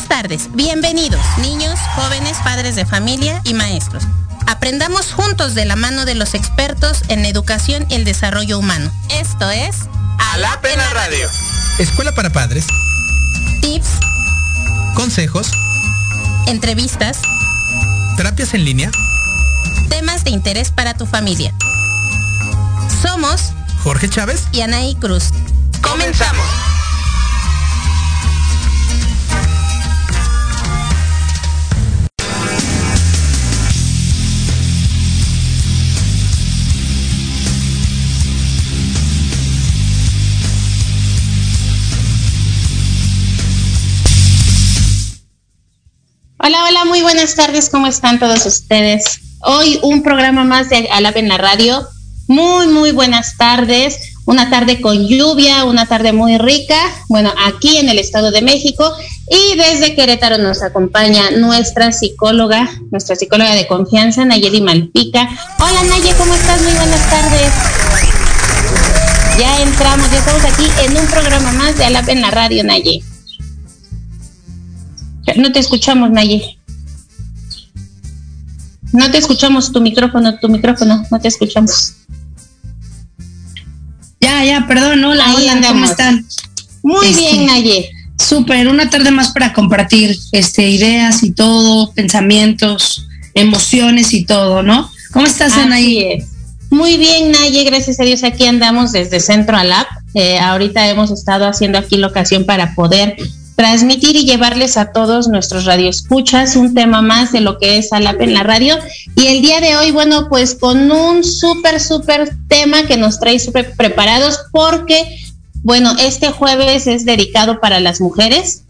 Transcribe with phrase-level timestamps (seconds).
[0.00, 4.04] Excelentes tardes, bienvenidos, niños, jóvenes, padres de familia y maestros.
[4.46, 8.90] Aprendamos juntos de la mano de los expertos en educación y el desarrollo humano.
[9.10, 9.76] Esto es
[10.36, 11.28] en la radio.
[11.78, 12.66] Escuela para padres.
[13.60, 13.88] Tips.
[14.94, 15.50] Consejos.
[16.46, 17.18] Entrevistas.
[18.16, 18.90] Terapias en línea.
[19.90, 21.52] Temas de interés para tu familia.
[23.02, 25.24] Somos Jorge Chávez y Anaí Cruz.
[25.82, 26.69] Comenzamos.
[46.42, 49.20] Hola, hola, muy buenas tardes, ¿cómo están todos ustedes?
[49.40, 51.86] Hoy un programa más de Alab en la radio.
[52.28, 54.14] Muy, muy buenas tardes.
[54.24, 56.78] Una tarde con lluvia, una tarde muy rica.
[57.10, 58.90] Bueno, aquí en el Estado de México.
[59.28, 65.28] Y desde Querétaro nos acompaña nuestra psicóloga, nuestra psicóloga de confianza, Nayeli Malpica.
[65.58, 66.62] Hola Naye, ¿cómo estás?
[66.62, 67.52] Muy buenas tardes.
[69.38, 73.02] Ya entramos, ya estamos aquí en un programa más de Alab en la radio, Naye.
[75.36, 76.58] No te escuchamos, Naye.
[78.92, 81.94] No te escuchamos tu micrófono, tu micrófono, no te escuchamos.
[84.20, 85.80] Ya, ya, perdón, hola, Ahí hola, andamos.
[85.80, 86.26] ¿cómo están?
[86.82, 87.90] Muy Este, bien, Naye.
[88.18, 94.90] Súper, una tarde más para compartir este, ideas y todo, pensamientos, emociones y todo, ¿no?
[95.12, 96.02] ¿Cómo estás, Anaí?
[96.02, 96.24] es.
[96.70, 99.86] Muy bien, Naye, gracias a Dios aquí andamos desde Centro Alap.
[100.14, 103.16] Eh, ahorita hemos estado haciendo aquí la ocasión para poder
[103.60, 108.18] transmitir y llevarles a todos nuestros radioescuchas un tema más de lo que es Alap
[108.22, 108.78] en la radio.
[109.16, 113.38] Y el día de hoy, bueno, pues con un súper, súper tema que nos trae
[113.38, 115.20] súper preparados porque,
[115.62, 118.62] bueno, este jueves es dedicado para las mujeres.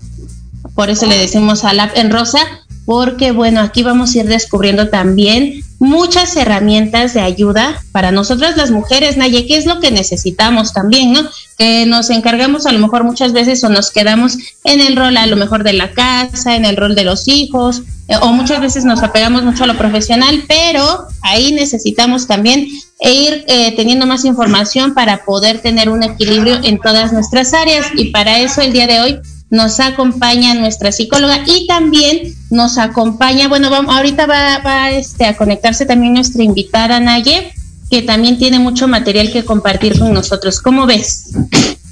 [0.75, 2.41] Por eso le decimos Alap en rosa,
[2.85, 8.71] porque bueno, aquí vamos a ir descubriendo también muchas herramientas de ayuda para nosotras las
[8.71, 11.23] mujeres, Naye, ¿qué es lo que necesitamos también, no?
[11.57, 15.27] Que nos encargamos a lo mejor muchas veces o nos quedamos en el rol a
[15.27, 18.85] lo mejor de la casa, en el rol de los hijos, eh, o muchas veces
[18.85, 22.69] nos apegamos mucho a lo profesional, pero ahí necesitamos también
[23.01, 28.11] ir eh, teniendo más información para poder tener un equilibrio en todas nuestras áreas y
[28.11, 33.69] para eso el día de hoy nos acompaña nuestra psicóloga y también nos acompaña, bueno,
[33.69, 37.53] vamos, ahorita va, este, a conectarse también nuestra invitada Naye,
[37.91, 40.61] que también tiene mucho material que compartir con nosotros.
[40.61, 41.33] ¿Cómo ves?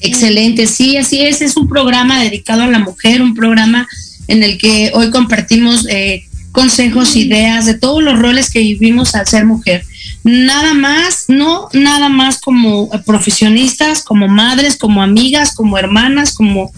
[0.01, 3.89] Excelente, sí, así es, es un programa dedicado a la mujer, un programa
[4.29, 9.27] en el que hoy compartimos eh, consejos, ideas de todos los roles que vivimos al
[9.27, 9.85] ser mujer.
[10.23, 16.71] Nada más, no nada más como eh, profesionistas, como madres, como amigas, como hermanas, como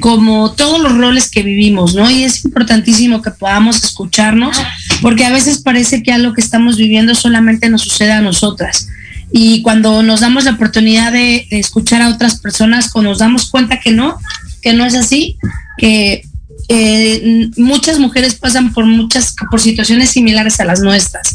[0.00, 2.10] como todos los roles que vivimos, ¿no?
[2.10, 4.56] Y es importantísimo que podamos escucharnos,
[5.02, 8.88] porque a veces parece que algo que estamos viviendo solamente nos sucede a nosotras.
[9.32, 13.78] Y cuando nos damos la oportunidad de, escuchar a otras personas, cuando nos damos cuenta
[13.78, 14.18] que no,
[14.60, 15.36] que no es así,
[15.78, 16.22] que
[16.68, 21.34] eh, muchas mujeres pasan por muchas por situaciones similares a las nuestras,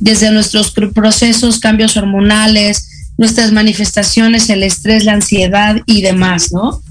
[0.00, 2.88] desde nuestros pr- procesos, cambios hormonales,
[3.18, 6.82] nuestras manifestaciones, el estrés, la ansiedad y demás, ¿no?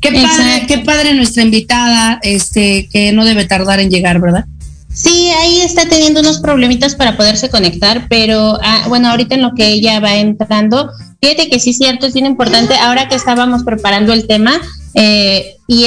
[0.00, 0.66] Qué padre, Exacto.
[0.68, 4.44] qué padre nuestra invitada, este, que no debe tardar en llegar, ¿verdad?
[4.92, 9.54] Sí, ahí está teniendo unos problemitas para poderse conectar, pero ah, bueno, ahorita en lo
[9.54, 10.90] que ella va entrando,
[11.22, 14.60] fíjate que sí es cierto, es bien importante, ahora que estábamos preparando el tema,
[14.94, 15.84] eh, y,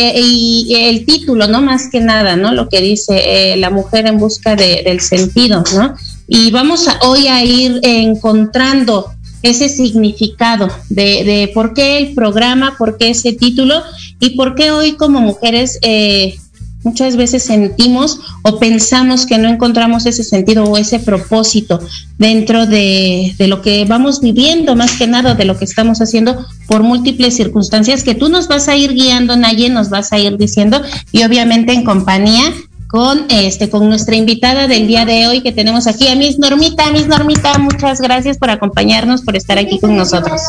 [0.69, 1.61] y el título, ¿no?
[1.61, 2.53] Más que nada, ¿no?
[2.53, 5.95] Lo que dice eh, la mujer en busca de- del sentido, ¿no?
[6.29, 9.11] Y vamos a, hoy a ir encontrando
[9.41, 13.83] ese significado de, de por qué el programa, por qué ese título
[14.23, 16.37] y por qué hoy como mujeres eh,
[16.83, 21.81] muchas veces sentimos o pensamos que no encontramos ese sentido o ese propósito
[22.17, 26.83] dentro de, lo que vamos viviendo, más que nada de lo que estamos haciendo por
[26.83, 30.81] múltiples circunstancias que tú nos vas a ir guiando, Naye, nos vas a ir diciendo
[31.11, 32.53] y obviamente en compañía
[32.93, 36.91] con este con nuestra invitada del día de hoy que tenemos aquí a Miss Normita,
[36.91, 40.39] Miss Normita, muchas gracias por acompañarnos, por estar aquí con nosotros.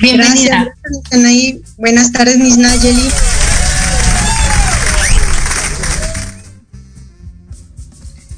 [0.00, 0.74] Bienvenida.
[1.10, 1.76] Gracias.
[1.76, 3.02] Buenas tardes, Miss Nayeli.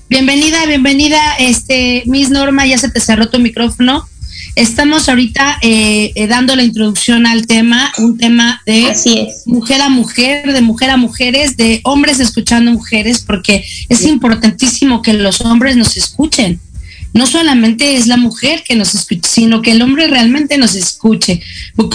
[0.08, 4.08] Bienvenida, bienvenida, este, Miss Norma, ya se te cerró tu micrófono.
[4.56, 9.46] Estamos ahorita eh, eh, dando la introducción al tema, un tema de Así es.
[9.46, 15.12] mujer a mujer, de mujer a mujeres, de hombres escuchando mujeres, porque es importantísimo que
[15.12, 16.58] los hombres nos escuchen.
[17.16, 21.40] No solamente es la mujer que nos escuche, sino que el hombre realmente nos escuche.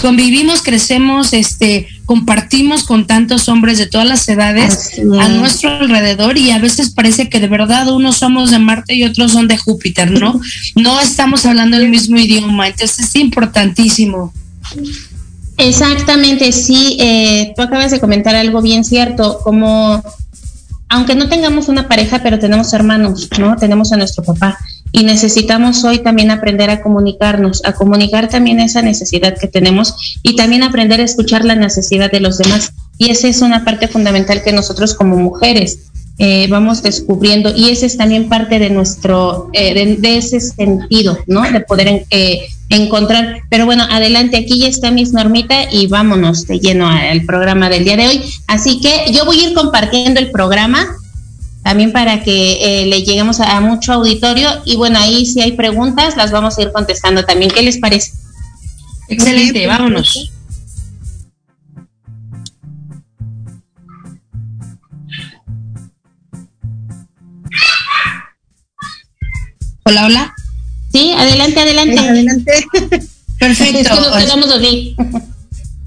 [0.00, 6.50] Convivimos, crecemos, este, compartimos con tantos hombres de todas las edades a nuestro alrededor y
[6.50, 10.10] a veces parece que de verdad unos somos de Marte y otros son de Júpiter,
[10.10, 10.40] ¿no?
[10.74, 14.32] No estamos hablando el mismo idioma, entonces es importantísimo.
[15.56, 20.02] Exactamente, sí, eh, tú acabas de comentar algo bien cierto, como
[20.88, 23.56] aunque no tengamos una pareja, pero tenemos hermanos, ¿no?
[23.56, 24.58] Tenemos a nuestro papá
[24.92, 30.36] y necesitamos hoy también aprender a comunicarnos, a comunicar también esa necesidad que tenemos y
[30.36, 32.72] también aprender a escuchar la necesidad de los demás.
[32.98, 37.86] Y esa es una parte fundamental que nosotros como mujeres eh, vamos descubriendo y ese
[37.86, 41.42] es también parte de nuestro, eh, de, ese sentido, ¿no?
[41.50, 43.42] De poder eh, encontrar.
[43.48, 47.84] Pero bueno, adelante, aquí ya está Miss Normita y vámonos de lleno al programa del
[47.84, 48.22] día de hoy.
[48.46, 50.86] Así que yo voy a ir compartiendo el programa
[51.62, 56.32] también para que le lleguemos a, mucho auditorio y bueno, ahí si hay preguntas las
[56.32, 57.50] vamos a ir contestando también.
[57.50, 58.12] ¿Qué les parece?
[59.08, 60.32] Excelente, vámonos.
[69.84, 70.34] Hola, hola.
[70.92, 71.98] Sí, adelante, adelante.
[71.98, 72.52] adelante.
[73.38, 73.94] Perfecto.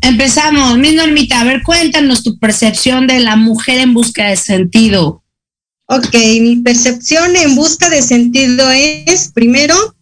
[0.01, 0.77] Empezamos.
[0.77, 5.23] Mi Normita, a ver, cuéntanos tu percepción de la mujer en busca de sentido.
[5.87, 9.95] Ok, mi percepción en busca de sentido es, primero,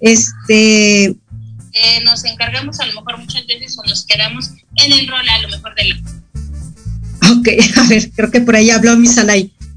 [0.00, 1.04] este...
[1.04, 5.38] Eh, nos encargamos a lo mejor muchas veces o nos quedamos en el rol a
[5.42, 5.96] lo mejor de la...
[7.30, 9.08] Ok, a ver, creo que por ahí habló mi.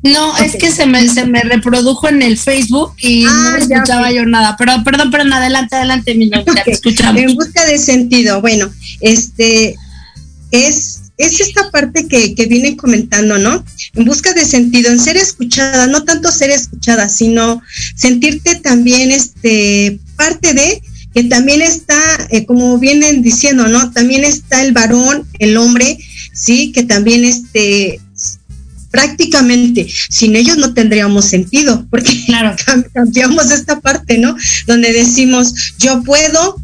[0.04, 4.12] No, es que se me, se me reprodujo en el Facebook y no ah, escuchaba
[4.12, 4.56] yo nada.
[4.58, 6.74] Pero perdón, perdón, adelante, adelante, mi okay.
[6.74, 7.22] escuchamos.
[7.22, 9.76] En busca de sentido, bueno, este
[10.50, 13.64] es, es esta parte que, que vienen comentando, ¿no?
[13.94, 17.62] En busca de sentido, en ser escuchada, no tanto ser escuchada, sino
[17.96, 20.82] sentirte también este parte de
[21.14, 22.00] que también está,
[22.30, 23.92] eh, como vienen diciendo, ¿no?
[23.92, 25.98] También está el varón, el hombre,
[26.34, 28.00] sí, que también este
[28.92, 32.56] prácticamente sin ellos no tendríamos sentido, porque claro.
[32.94, 34.36] cambiamos esta parte, ¿no?
[34.68, 36.58] Donde decimos, yo puedo,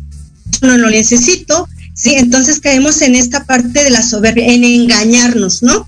[0.62, 2.16] yo no lo necesito, ¿sí?
[2.16, 5.86] Entonces caemos en esta parte de la soberbia, en engañarnos, ¿no?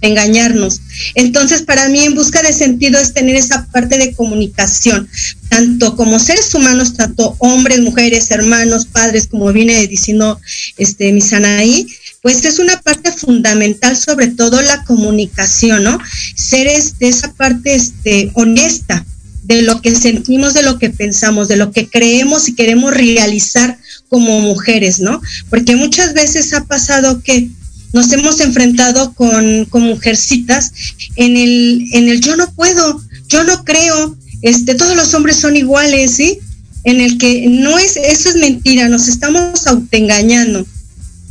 [0.00, 0.80] engañarnos.
[1.14, 5.08] Entonces, para mí, en busca de sentido es tener esa parte de comunicación,
[5.48, 10.40] tanto como seres humanos, tanto hombres, mujeres, hermanos, padres, como viene diciendo
[10.76, 11.86] este mi Sanaí,
[12.20, 15.98] pues es una parte fundamental, sobre todo la comunicación, ¿no?
[16.36, 19.04] Ser este, esa parte este, honesta
[19.42, 23.76] de lo que sentimos, de lo que pensamos, de lo que creemos y queremos realizar
[24.12, 25.22] como mujeres, ¿no?
[25.48, 27.48] Porque muchas veces ha pasado que
[27.94, 30.70] nos hemos enfrentado con, con mujercitas
[31.16, 35.56] en el, en el yo no puedo, yo no creo, este, todos los hombres son
[35.56, 36.40] iguales, ¿sí?
[36.84, 40.66] En el que no es, eso es mentira, nos estamos autoengañando.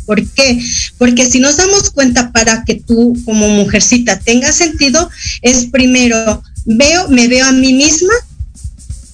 [0.07, 0.59] ¿Por qué?
[0.97, 5.07] Porque si nos damos cuenta para que tú como mujercita tengas sentido,
[5.43, 8.13] es primero, veo, me veo a mí misma,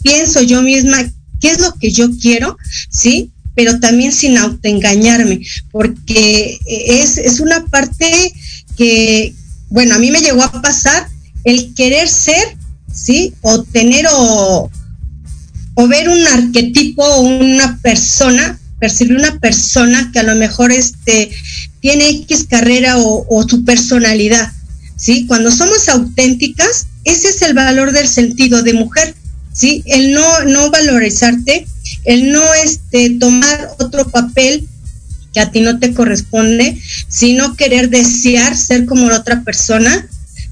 [0.04, 2.58] pienso yo misma qué es lo que yo quiero,
[2.90, 3.32] ¿sí?
[3.58, 8.32] Pero también sin autoengañarme, porque es, es una parte
[8.78, 9.34] que,
[9.68, 11.10] bueno, a mí me llegó a pasar
[11.44, 12.56] el querer ser,
[12.94, 13.34] ¿sí?
[13.42, 14.72] O tener o,
[15.74, 21.32] o ver un arquetipo o una persona percibir una persona que a lo mejor este,
[21.80, 24.52] tiene X carrera o, su personalidad.
[24.96, 25.26] ¿sí?
[25.28, 29.16] Cuando somos auténticas, ese es el valor del sentido de mujer.
[29.54, 29.84] ¿sí?
[29.86, 31.68] El no, no valorizarte,
[32.06, 34.68] el no este, tomar otro papel
[35.34, 40.08] que a ti no te corresponde, sino querer desear ser como la otra persona,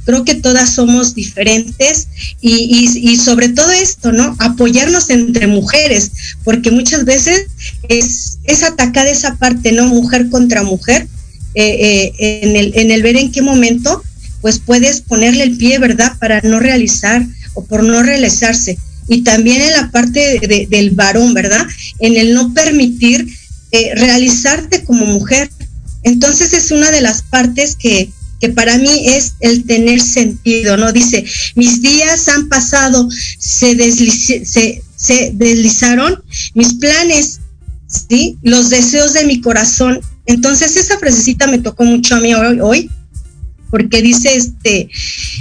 [0.05, 2.07] creo que todas somos diferentes
[2.39, 4.35] y, sobre todo esto, ¿no?
[4.39, 6.11] Apoyarnos entre mujeres,
[6.43, 7.47] porque muchas veces
[7.89, 9.87] es, es atacada esa parte, ¿no?
[9.87, 11.07] Mujer contra mujer,
[11.55, 14.03] eh, eh, en, el, en el ver en qué momento,
[14.41, 16.13] pues puedes ponerle el pie, ¿verdad?
[16.19, 17.25] Para no realizar
[17.55, 18.77] o por no realizarse.
[19.07, 21.65] Y también en la parte del varón, ¿verdad?
[21.99, 23.27] En el no permitir
[23.71, 25.49] eh, realizarte como mujer.
[26.03, 28.09] Entonces es una de las partes que,
[28.39, 30.91] que para mí es el tener sentido, ¿no?
[30.91, 33.75] Dice, mis días han pasado, se,
[34.95, 37.39] se, deslizaron mis planes,
[37.87, 38.37] ¿sí?
[38.43, 39.99] Los deseos de mi corazón.
[40.25, 42.89] Entonces esa frasecita me tocó mucho a mí hoy,
[43.75, 44.89] porque dice, este,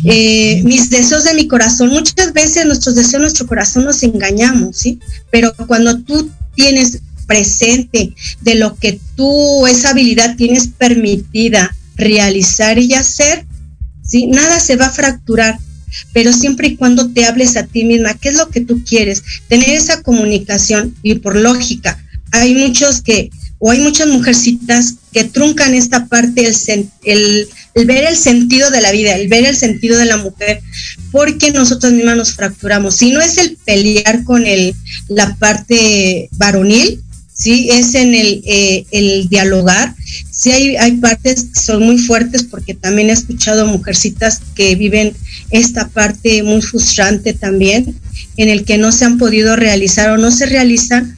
[0.02, 4.98] eh, mis deseos de mi corazón, muchas veces nuestros deseos, nuestro corazón nos engañamos, ¿sí?
[5.30, 6.98] Pero cuando tú tienes
[7.28, 13.46] presente de lo que tú, esa habilidad tienes permitida, realizar y hacer,
[14.02, 14.26] ¿sí?
[14.26, 15.56] nada se va a fracturar.
[16.12, 19.22] pero siempre y cuando te hables a ti misma, qué es lo que tú quieres,
[19.46, 25.72] tener esa comunicación y por lógica, hay muchos que, o hay muchas mujercitas que truncan
[25.72, 29.98] esta parte, el, el, el ver el sentido de la vida, el ver el sentido
[29.98, 30.60] de la mujer,
[31.10, 32.96] porque nosotros mismas nos fracturamos.
[32.96, 34.74] Si no es el pelear con el,
[35.08, 37.02] la parte varonil,
[37.32, 39.94] sí, es en el, eh, el dialogar.
[40.30, 45.14] Sí hay, hay partes que son muy fuertes porque también he escuchado mujercitas que viven
[45.50, 47.96] esta parte muy frustrante también,
[48.36, 51.16] en el que no se han podido realizar o no se realizan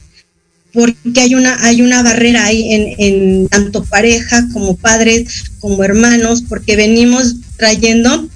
[0.77, 6.43] porque hay una, hay una barrera ahí en, en tanto pareja como padres, como hermanos,
[6.47, 8.29] porque venimos trayendo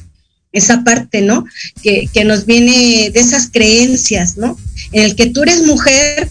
[0.52, 1.46] esa parte, ¿no?
[1.84, 4.58] Que, que nos viene de esas creencias, ¿no?
[4.92, 6.30] En el que tú eres mujer,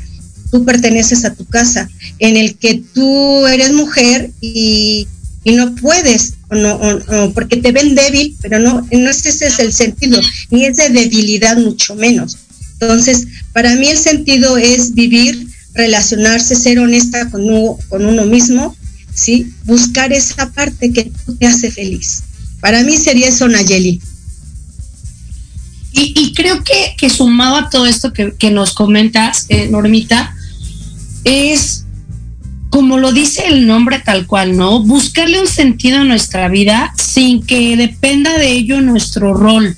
[0.50, 1.88] tú perteneces a tu casa,
[2.18, 5.06] en el que tú eres mujer y,
[5.44, 9.72] y no puedes, o no, porque te ven débil, pero no, no ese es el
[9.72, 12.36] sentido, ni es de debilidad mucho menos.
[12.80, 18.76] Entonces, para mí el sentido es vivir, relacionarse, ser honesta con uno, con uno mismo,
[19.14, 19.52] ¿sí?
[19.64, 22.22] Buscar esa parte que te hace feliz.
[22.60, 24.00] Para mí sería eso, Nayeli.
[25.92, 30.34] Y, creo que, sumado a todo esto que, que nos comentas, eh, Normita,
[31.24, 31.84] es
[32.70, 34.80] como lo dice el nombre tal cual, ¿no?
[34.80, 39.76] Buscarle un sentido a nuestra vida sin que dependa de ello nuestro rol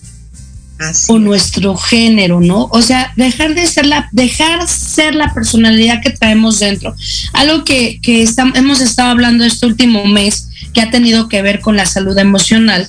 [0.88, 2.68] Así o nuestro género, ¿no?
[2.72, 6.94] O sea, dejar de ser la, dejar ser la personalidad que traemos dentro.
[7.32, 11.60] Algo que, que está, hemos estado hablando este último mes que ha tenido que ver
[11.60, 12.88] con la salud emocional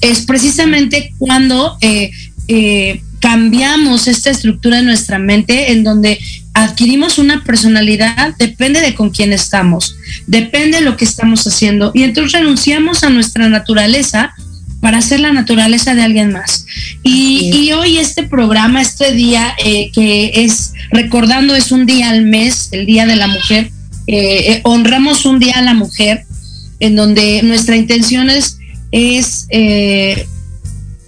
[0.00, 2.10] es precisamente cuando eh,
[2.48, 6.18] eh, cambiamos esta estructura de nuestra mente en donde
[6.52, 12.02] adquirimos una personalidad, depende de con quién estamos, depende de lo que estamos haciendo y
[12.02, 14.34] entonces renunciamos a nuestra naturaleza
[14.84, 16.66] para hacer la naturaleza de alguien más.
[17.02, 22.26] Y, y hoy este programa, este día eh, que es recordando es un día al
[22.26, 23.70] mes, el Día de la Mujer,
[24.06, 26.26] eh, eh, honramos un día a la mujer
[26.80, 28.58] en donde nuestra intención es,
[28.90, 29.46] es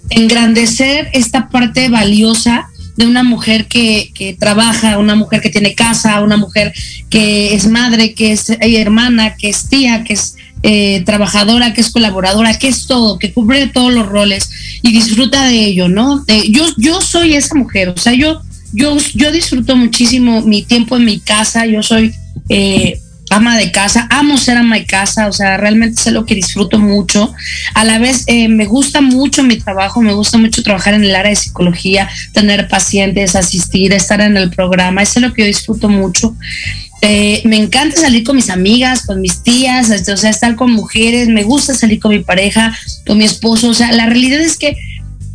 [0.09, 6.23] engrandecer esta parte valiosa de una mujer que, que, trabaja, una mujer que tiene casa,
[6.23, 6.73] una mujer
[7.11, 11.91] que es madre, que es hermana, que es tía, que es eh, trabajadora, que es
[11.91, 14.49] colaboradora, que es todo, que cubre todos los roles
[14.81, 16.25] y disfruta de ello, ¿no?
[16.49, 18.41] Yo, yo soy esa mujer, o sea, yo,
[18.73, 22.13] yo, yo disfruto muchísimo mi tiempo en mi casa, yo soy
[22.49, 22.99] eh,
[23.29, 26.79] ama de casa, amo ser ama de casa, o sea, realmente sé lo que disfruto
[26.79, 27.33] mucho.
[27.73, 31.15] A la vez eh, me gusta mucho mi trabajo, me gusta mucho trabajar en el
[31.15, 35.47] área de psicología, tener pacientes, asistir, estar en el programa, eso es lo que yo
[35.47, 36.35] disfruto mucho.
[37.01, 40.71] Eh, me encanta salir con mis amigas, con mis tías, este, o sea, estar con
[40.71, 42.75] mujeres, me gusta salir con mi pareja,
[43.05, 44.75] con mi esposo, o sea, la realidad es que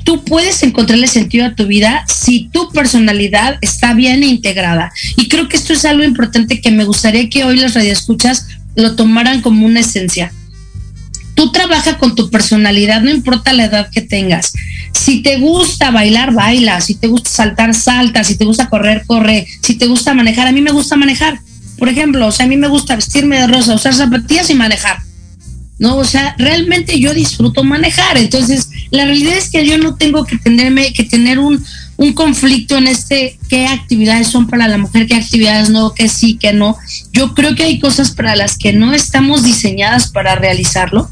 [0.04, 4.92] tú puedes encontrarle sentido a tu vida si tu personalidad está bien integrada.
[5.16, 8.96] Y creo que esto es algo importante que me gustaría que hoy las radioescuchas lo
[8.96, 10.32] tomaran como una esencia.
[11.34, 14.52] Tú trabaja con tu personalidad, no importa la edad que tengas.
[14.92, 16.80] Si te gusta bailar, baila.
[16.80, 18.22] Si te gusta saltar, salta.
[18.22, 19.46] Si te gusta correr, corre.
[19.62, 21.40] Si te gusta manejar, a mí me gusta manejar.
[21.82, 25.00] Por ejemplo, o sea, a mí me gusta vestirme de rosa, usar zapatillas y manejar.
[25.80, 25.96] ¿no?
[25.96, 28.18] O sea, realmente yo disfruto manejar.
[28.18, 31.60] Entonces, la realidad es que yo no tengo que tenerme, que tener un,
[31.96, 36.38] un conflicto en este, qué actividades son para la mujer, qué actividades no, qué sí,
[36.40, 36.76] qué no.
[37.12, 41.10] Yo creo que hay cosas para las que no estamos diseñadas para realizarlo.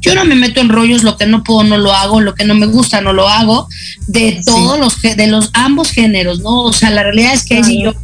[0.00, 2.44] Yo no me meto en rollos, lo que no puedo no lo hago, lo que
[2.44, 3.68] no me gusta no lo hago,
[4.06, 6.62] de todos los, de los ambos géneros, ¿no?
[6.62, 7.74] O sea, la realidad es que claro.
[7.74, 7.94] yo,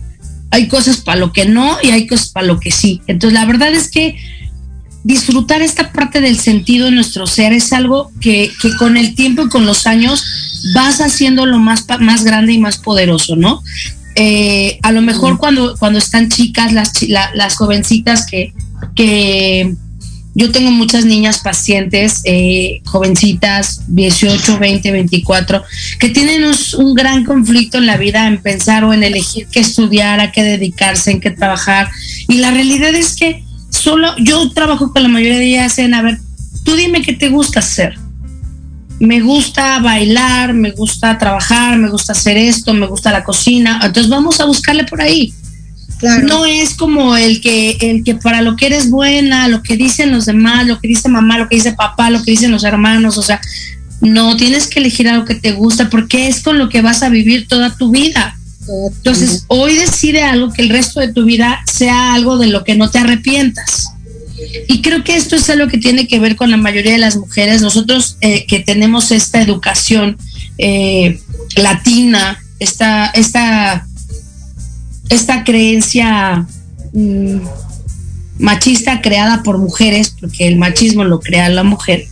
[0.50, 3.00] hay cosas para lo que no y hay cosas para lo que sí.
[3.06, 4.16] Entonces, la verdad es que
[5.04, 9.42] disfrutar esta parte del sentido de nuestro ser es algo que, que con el tiempo
[9.42, 10.24] y con los años
[10.74, 13.62] vas haciendo lo más, más grande y más poderoso, ¿no?
[14.16, 18.52] Eh, a lo mejor cuando, cuando están chicas, las, la, las jovencitas que,
[18.94, 19.74] que
[20.34, 25.62] yo tengo muchas niñas pacientes, eh, jovencitas, 18, 20, 24,
[25.98, 29.60] que tienen un, un, gran conflicto en la vida en pensar o en elegir qué
[29.60, 31.90] estudiar, a qué dedicarse, en qué trabajar.
[32.28, 36.02] Y la realidad es que solo yo trabajo con la mayoría de ellas en, a
[36.02, 36.18] ver,
[36.64, 37.96] tú dime qué te gusta hacer.
[39.00, 43.80] Me gusta bailar, me gusta trabajar, me gusta hacer esto, me gusta la cocina.
[43.82, 45.32] Entonces vamos a buscarle por ahí.
[46.00, 46.26] Claro.
[46.26, 50.10] No es como el que, el que para lo que eres buena, lo que dicen
[50.10, 53.18] los demás, lo que dice mamá, lo que dice papá, lo que dicen los hermanos,
[53.18, 53.40] o sea,
[54.00, 57.10] no tienes que elegir algo que te gusta porque es con lo que vas a
[57.10, 58.36] vivir toda tu vida.
[58.96, 62.76] Entonces, hoy decide algo que el resto de tu vida sea algo de lo que
[62.76, 63.88] no te arrepientas.
[64.68, 67.16] Y creo que esto es algo que tiene que ver con la mayoría de las
[67.16, 67.62] mujeres.
[67.62, 70.16] Nosotros eh, que tenemos esta educación
[70.58, 71.20] eh,
[71.56, 73.86] latina, esta, esta,
[75.10, 76.46] esta creencia
[76.92, 77.40] mm,
[78.38, 82.06] machista creada por mujeres, porque el machismo lo crea la mujer.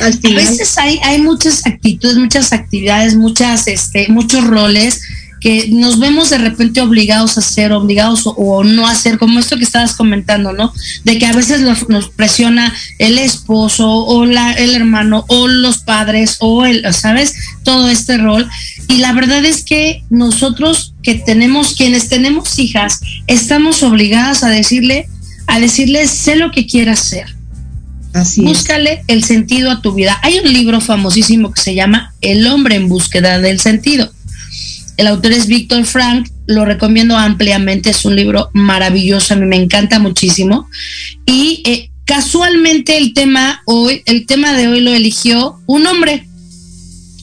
[0.00, 5.00] A veces hay, hay muchas actitudes, muchas actividades, muchas, este, muchos roles
[5.46, 9.62] que nos vemos de repente obligados a hacer, obligados o, no hacer, como esto que
[9.62, 10.72] estabas comentando, ¿no?
[11.04, 16.38] De que a veces nos, presiona el esposo o la, el hermano o los padres
[16.40, 17.36] o el, ¿sabes?
[17.62, 18.50] Todo este rol.
[18.88, 25.06] Y la verdad es que nosotros que tenemos, quienes tenemos hijas, estamos obligadas a decirle,
[25.46, 27.36] a decirle, sé lo que quieras hacer.
[28.14, 30.18] Así Búscale el sentido a tu vida.
[30.24, 34.10] Hay un libro famosísimo que se llama El hombre en búsqueda del sentido.
[34.96, 39.56] El autor es Víctor Frank, lo recomiendo ampliamente, es un libro maravilloso, a mí me
[39.56, 40.68] encanta muchísimo.
[41.26, 46.26] Y eh, casualmente el tema hoy, el tema de hoy lo eligió un hombre.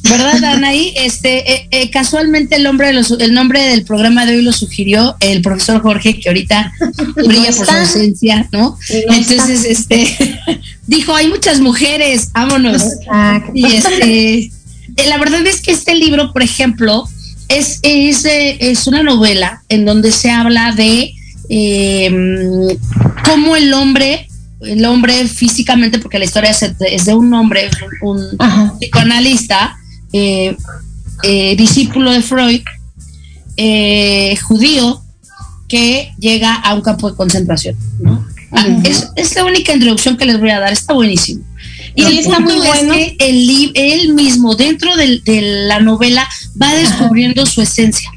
[0.04, 0.94] ¿Verdad, Anaí?
[0.98, 5.42] Este, eh, eh, casualmente el, hombre el nombre del programa de hoy lo sugirió el
[5.42, 6.74] profesor Jorge, que ahorita
[7.16, 8.78] brilla por su ausencia, ¿no?
[8.90, 10.40] Entonces, este,
[10.88, 12.84] dijo, hay muchas mujeres, vámonos.
[13.56, 14.52] Y este,
[15.08, 17.08] la verdad es que este libro, por ejemplo,
[17.48, 21.14] es, es, es una novela en donde se habla de
[21.50, 22.68] em,
[23.26, 24.28] cómo el hombre,
[24.62, 27.70] el hombre físicamente, porque la historia es, de un hombre,
[28.02, 28.22] un,
[28.80, 29.78] psicoanalista,
[30.12, 30.56] eh,
[31.24, 32.62] eh, discípulo de Freud,
[33.58, 35.02] eh, judío,
[35.68, 37.76] que llega a un campo de concentración.
[38.52, 41.44] Ah, es, es, la única introducción que les voy a dar, está buenísimo.
[41.96, 42.94] Y el está muy bueno.
[42.94, 45.22] Es que él mismo, dentro de,
[45.68, 46.28] la novela,
[46.62, 48.10] va descubriendo su esencia.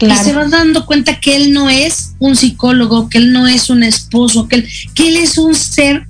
[0.00, 3.70] Y se va dando cuenta que él no es un psicólogo, que él no es
[3.70, 6.06] un esposo, que él, que él es un ser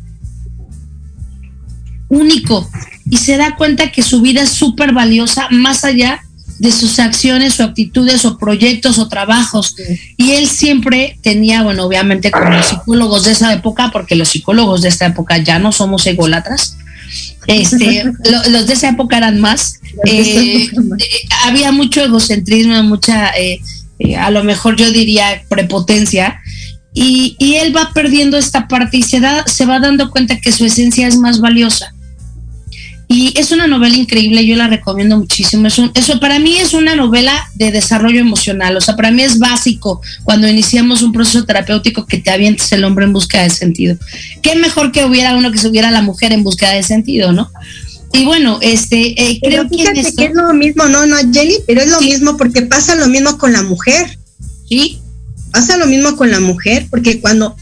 [2.09, 2.69] único.
[3.09, 6.26] Y se da cuenta que su vida es súper valiosa, más allá
[6.59, 9.77] de sus acciones o actitudes o proyectos o trabajos.
[10.17, 14.83] Y él siempre tenía, bueno, obviamente como los psicólogos de esa época, porque los psicólogos
[14.83, 16.77] de esta época ya no somos ególatras,
[17.47, 18.05] este,
[18.51, 19.81] los de esa época eran más.
[20.07, 20.69] Eh,
[21.45, 23.61] había mucho egocentrismo, mucha, eh,
[23.99, 26.41] eh, a lo mejor yo diría, prepotencia.
[26.93, 30.51] Y, y, él va perdiendo esta parte y se, da, se va dando cuenta que
[30.51, 31.93] su esencia es más valiosa.
[33.09, 35.69] Y es una novela increíble, yo la recomiendo muchísimo.
[35.69, 39.39] Es eso para mí es una novela de desarrollo emocional, o sea, para mí es
[39.39, 43.97] básico cuando iniciamos un proceso terapéutico que te avientes el hombre en búsqueda de sentido.
[44.43, 47.51] Qué mejor que hubiera uno que se hubiera la mujer en búsqueda de sentido, ¿no?
[48.13, 51.91] Y bueno, este, eh, creo que, que es lo mismo, no, no, Jenny, pero es
[51.91, 54.19] lo mismo porque pasa lo mismo con la mujer.
[54.69, 55.01] Sí.
[55.53, 57.57] Pasa lo mismo con la mujer, porque cuando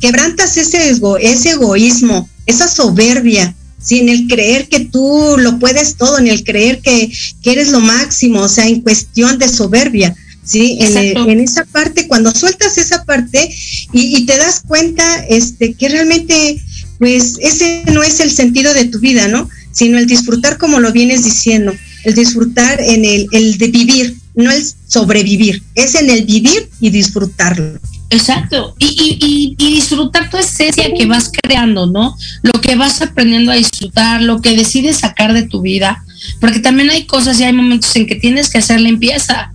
[0.00, 3.54] quebrantas ese, ego, ese egoísmo, esa soberbia,
[3.86, 7.12] sin el creer que tú lo puedes todo, ni el creer que,
[7.44, 10.14] eres lo máximo, o sea, en cuestión de soberbia.
[10.44, 13.52] Sí, en, esa parte, cuando sueltas esa parte
[13.92, 16.60] y, te das cuenta este, que realmente,
[16.98, 19.48] pues ese no es el sentido de tu vida, ¿no?
[19.72, 21.72] Sino el disfrutar como lo vienes diciendo,
[22.04, 26.90] el disfrutar en el, el de vivir, no el sobrevivir, es en el vivir y
[26.90, 27.80] disfrutarlo.
[28.08, 32.16] Exacto, y, y, disfrutar tu esencia que vas creando, ¿no?
[32.42, 36.04] Lo que vas aprendiendo a disfrutar, lo que decides sacar de tu vida,
[36.40, 39.52] porque también hay cosas y hay momentos en que tienes que hacer limpieza.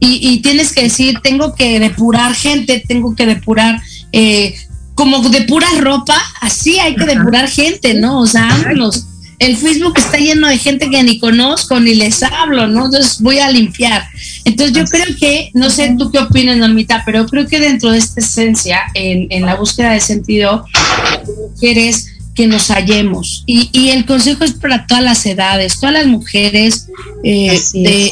[0.00, 3.80] Y, y tienes que decir, tengo que depurar gente, tengo que depurar,
[4.12, 4.54] eh,
[4.94, 8.20] como depurar ropa, así hay que depurar gente, ¿no?
[8.20, 8.50] O sea,
[9.38, 12.86] el Facebook está lleno de gente que ni conozco ni les hablo, ¿no?
[12.86, 14.04] Entonces voy a limpiar.
[14.44, 17.98] Entonces yo creo que, no sé tú qué opinas, Normita, pero creo que dentro de
[17.98, 20.64] esta esencia, en, la búsqueda de sentido,
[21.58, 23.44] quieres que nos hallemos.
[23.46, 26.88] Y, el consejo es para todas las edades, todas las mujeres
[27.22, 27.60] eh,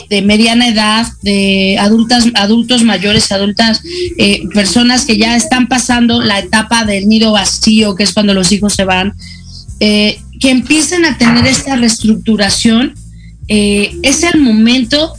[0.09, 3.83] de, mediana edad, de adultas, adultos mayores, adultas,
[4.19, 8.53] eh, personas que ya están pasando la etapa del nido vacío, que es cuando los
[8.53, 9.15] hijos se van.
[9.81, 12.97] Eh, que empiecen a tener esta reestructuración,
[13.47, 15.15] eh, es el momento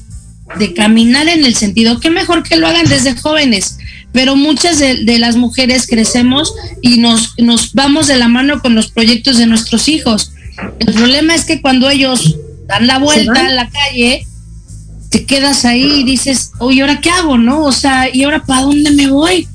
[0.60, 3.78] de caminar en el sentido, que mejor que lo hagan desde jóvenes,
[4.12, 8.92] pero muchas de, las mujeres crecemos y nos, nos vamos de la mano con los
[8.92, 10.34] proyectos de nuestros hijos.
[10.80, 12.36] El problema es que cuando ellos
[12.68, 14.28] dan la vuelta a la calle,
[15.10, 17.38] te quedas ahí y dices, oye, ¿ahora qué hago?
[17.38, 17.64] ¿No?
[17.64, 19.48] O sea, ¿y ahora para dónde me voy?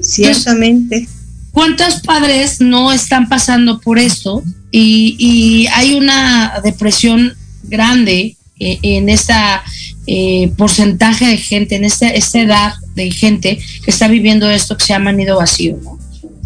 [0.00, 1.06] Ciertamente.
[1.52, 4.42] ¿Cuántos padres no están pasando por eso
[4.76, 9.62] y, hay una depresión grande eh, en esta
[10.06, 14.84] eh, porcentaje de gente, en esta, esta edad de gente que está viviendo esto que
[14.84, 15.78] se llama nido vacío.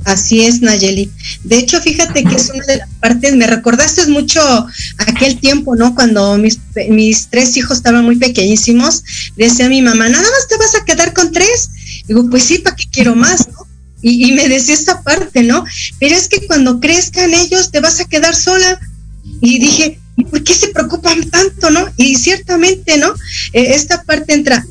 [0.04, 1.10] Así es, Nayeli.
[1.44, 4.40] De hecho, fíjate que es una de las partes, me recordaste mucho
[4.98, 5.94] aquel tiempo, ¿no?
[5.94, 9.04] Cuando mis, mis tres hijos estaban muy pequeñísimos,
[9.36, 11.70] decía mi mamá, nada más te vas a quedar con tres.
[12.06, 13.67] Digo, pues sí, ¿para qué quiero más, no?
[14.00, 15.64] Y, me decía esta parte, ¿no?
[15.98, 18.80] Pero es que cuando crezcan ellos te vas a quedar sola.
[19.40, 19.98] Y dije,
[20.30, 21.86] ¿por qué se preocupan tanto, no?
[21.96, 23.08] Y ciertamente, ¿no?
[23.52, 24.64] Eh, esta parte entra,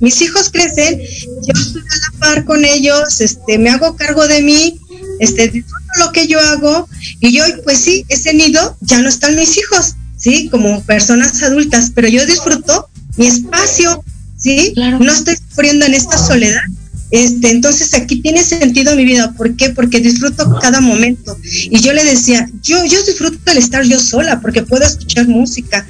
[0.00, 4.42] mis hijos crecen, yo estoy a la par con ellos, este, me hago cargo de
[4.42, 4.78] mí,
[5.20, 6.88] este, disfruto lo que yo hago,
[7.20, 10.48] y hoy, pues sí, ese nido ya no están mis hijos, ¿sí?
[10.50, 14.04] Como personas adultas, pero yo disfruto mi espacio,
[14.36, 14.74] ¿sí?
[14.76, 16.60] No estoy sufriendo en esta soledad.
[17.10, 19.32] Este, entonces aquí tiene sentido mi vida.
[19.36, 19.70] ¿Por qué?
[19.70, 21.38] Porque disfruto cada momento.
[21.44, 25.86] Y yo le decía, yo, yo disfruto el estar yo sola, porque puedo escuchar música,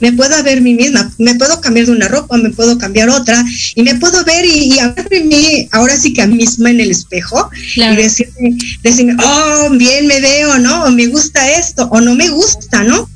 [0.00, 3.42] me puedo ver mí misma, me puedo cambiar de una ropa, me puedo cambiar otra,
[3.74, 6.90] y me puedo ver y, y mí, ahora sí que a mí misma en el
[6.90, 10.84] espejo, y decirme, decirme, oh, bien me veo, ¿no?
[10.84, 13.08] O me gusta esto, o no me gusta, ¿no?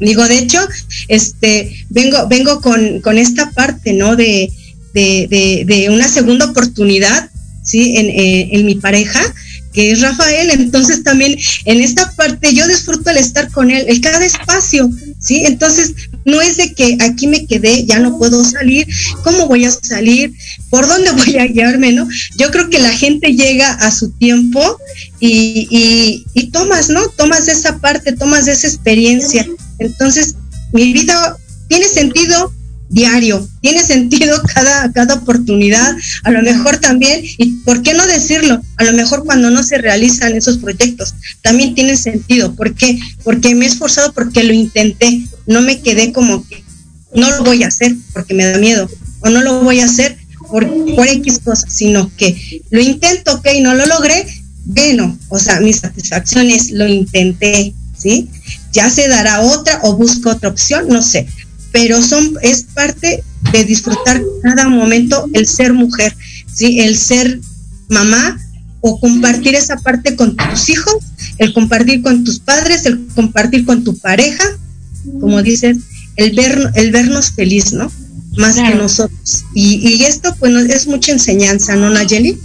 [0.00, 0.58] Digo, de hecho,
[1.08, 4.16] este, vengo, vengo con, con esta parte, ¿no?
[4.16, 4.50] De,
[4.94, 7.30] de, de, una segunda oportunidad,
[7.62, 7.96] ¿sí?
[7.96, 9.20] En, eh, en mi pareja,
[9.72, 14.00] que es Rafael, entonces también en esta parte yo disfruto el estar con él, el
[14.00, 15.44] cada espacio, ¿sí?
[15.44, 18.86] Entonces no es de que aquí me quedé, ya no puedo salir,
[19.22, 20.32] ¿cómo voy a salir?
[20.70, 22.08] ¿Por dónde voy a guiarme, no?
[22.36, 24.78] Yo creo que la gente llega a su tiempo
[25.20, 27.08] y, y, y tomas, ¿no?
[27.10, 29.46] Tomas esa parte, tomas esa experiencia.
[29.78, 30.34] Entonces,
[30.72, 31.36] mi vida
[31.68, 32.52] tiene sentido
[32.90, 38.60] diario, tiene sentido cada, cada oportunidad, a lo mejor también, y por qué no decirlo,
[38.76, 42.98] a lo mejor cuando no se realizan esos proyectos, también tiene sentido, ¿por qué?
[43.22, 46.62] Porque me he esforzado porque lo intenté, no me quedé como que
[47.14, 50.18] no lo voy a hacer porque me da miedo, o no lo voy a hacer
[50.48, 54.26] por, por X cosas, sino que lo intento, ok, no lo logré,
[54.64, 58.28] bueno, o sea, mi satisfacción es lo intenté, ¿sí?
[58.72, 61.26] Ya se dará otra o busco otra opción, no sé,
[61.72, 66.16] pero son es parte de disfrutar cada momento el ser mujer,
[66.52, 66.80] ¿sí?
[66.80, 67.40] El ser
[67.88, 68.38] mamá
[68.80, 70.96] o compartir esa parte con tus hijos,
[71.38, 74.44] el compartir con tus padres, el compartir con tu pareja,
[75.20, 75.78] como dices,
[76.16, 77.90] el ver el vernos feliz, ¿no?
[78.36, 79.44] Más que nosotros.
[79.54, 82.38] Y, y esto pues es mucha enseñanza, ¿no, Nayeli?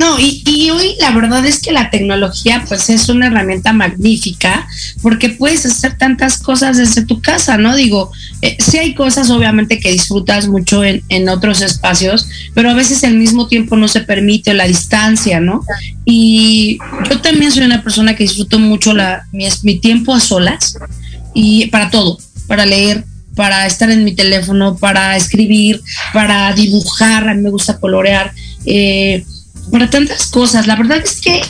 [0.00, 4.66] No, y, hoy la verdad es que la tecnología pues es una herramienta magnífica
[5.02, 7.76] porque puedes hacer tantas cosas desde tu casa, ¿no?
[7.76, 8.10] Digo,
[8.40, 13.04] eh, sí hay cosas obviamente que disfrutas mucho en, en, otros espacios, pero a veces
[13.04, 15.66] al mismo tiempo no se permite la distancia, ¿no?
[16.06, 16.78] Y
[17.10, 20.78] yo también soy una persona que disfruto mucho la, mi, mi tiempo a solas
[21.34, 23.04] y para todo, para leer,
[23.36, 25.82] para estar en mi teléfono, para escribir,
[26.14, 28.32] para dibujar, a mí me gusta colorear.
[28.64, 29.24] Eh,
[29.70, 30.66] para tantas cosas.
[30.66, 31.42] La verdad es que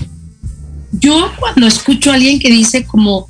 [0.92, 3.26] yo cuando escucho a alguien que dice como,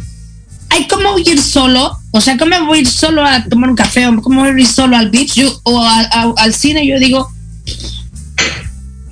[0.68, 1.96] ay, ¿cómo voy a ir solo?
[2.10, 4.06] O sea, ¿cómo voy a ir solo a tomar un café?
[4.06, 6.86] ¿O cómo voy a ir solo al beach o al cine?
[6.86, 7.30] Yo digo,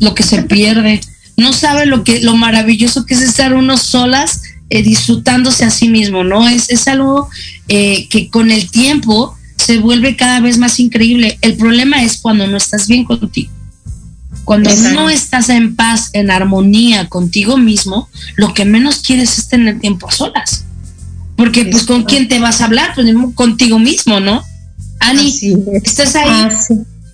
[0.01, 1.01] lo que se pierde.
[1.37, 5.89] No sabe lo que lo maravilloso que es estar uno solas eh, disfrutándose a sí
[5.89, 6.49] mismo, ¿no?
[6.49, 7.29] Es, es algo
[7.69, 11.39] eh, que con el tiempo se vuelve cada vez más increíble.
[11.43, 13.53] El problema es cuando no estás bien contigo.
[14.49, 19.79] Cuando no estás en paz, en armonía contigo mismo, lo que menos quieres es tener
[19.79, 20.65] tiempo a solas.
[21.37, 24.43] Porque pues con quién te vas a hablar, pues contigo mismo, ¿no?
[25.01, 25.39] Ani,
[25.85, 26.49] ¿estás ahí?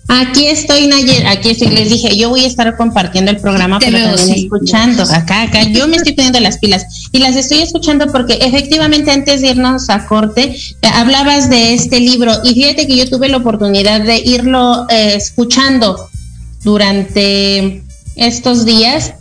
[0.07, 1.71] Ah, aquí estoy, Nayer, aquí estoy.
[1.71, 5.03] Les dije, yo voy a estar compartiendo el programa, pero también escuchando.
[5.03, 7.09] Acá, acá, yo me estoy poniendo las pilas.
[7.11, 11.99] Y las estoy escuchando porque efectivamente antes de irnos a corte, eh, hablabas de este
[11.99, 12.31] libro.
[12.45, 16.09] Y fíjate que yo tuve la oportunidad de irlo eh, escuchando
[16.65, 17.83] durante
[18.17, 19.13] estos días.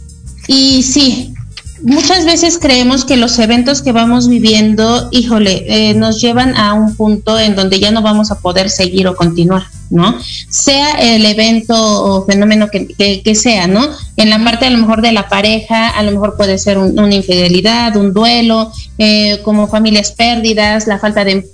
[0.49, 1.33] Y sí,
[1.83, 6.97] muchas veces creemos que los eventos que vamos viviendo, híjole, eh, nos llevan a un
[6.97, 10.19] punto en donde ya no vamos a poder seguir o continuar, ¿no?
[10.49, 12.89] Sea el evento o fenómeno que,
[13.23, 13.87] que, sea, ¿no?
[14.17, 17.15] En la parte a lo mejor de la pareja, a lo mejor puede ser una
[17.15, 21.47] infidelidad, un duelo, eh, como familias pérdidas, la falta de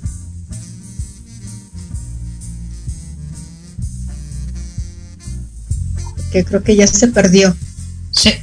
[6.31, 7.57] que creo que ya se perdió.
[8.11, 8.43] Se,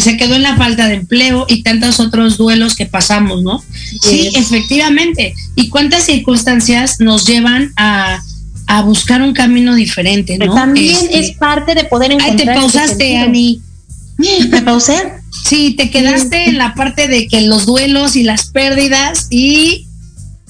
[0.00, 3.62] se quedó en la falta de empleo y tantos otros duelos que pasamos, ¿no?
[4.00, 5.34] Sí, efectivamente.
[5.56, 8.22] ¿Y cuántas circunstancias nos llevan a,
[8.84, 10.54] buscar un camino diferente, ¿no?
[10.54, 12.38] También este, es parte de poder encontrar.
[12.38, 13.60] Ay, te pausaste, Ani.
[14.48, 14.94] ¿Me pausé?
[15.46, 19.86] Sí, te quedaste en la parte de que los duelos y las pérdidas y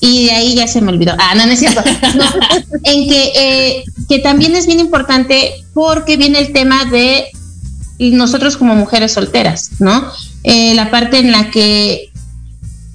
[0.05, 1.15] y de ahí ya se me olvidó.
[1.17, 1.81] Ah, no, no es cierto.
[2.83, 7.27] en que, eh, que también es bien importante porque viene el tema de
[8.01, 10.11] nosotros como mujeres solteras, ¿no?
[10.43, 12.11] Eh, la parte en la que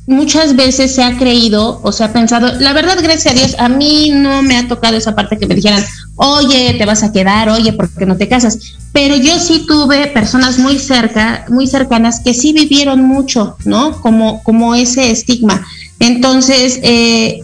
[0.05, 3.69] muchas veces se ha creído o se ha pensado, la verdad, gracias a Dios, a
[3.69, 5.85] mí no me ha tocado esa parte que me dijeran,
[6.17, 8.59] oye, te vas a quedar, oye, ¿por qué no te casas?
[8.91, 14.01] Pero yo sí tuve personas muy cerca, muy cercanas que sí vivieron mucho, ¿no?
[14.01, 15.65] Como, como ese estigma.
[15.99, 17.41] Entonces, eh,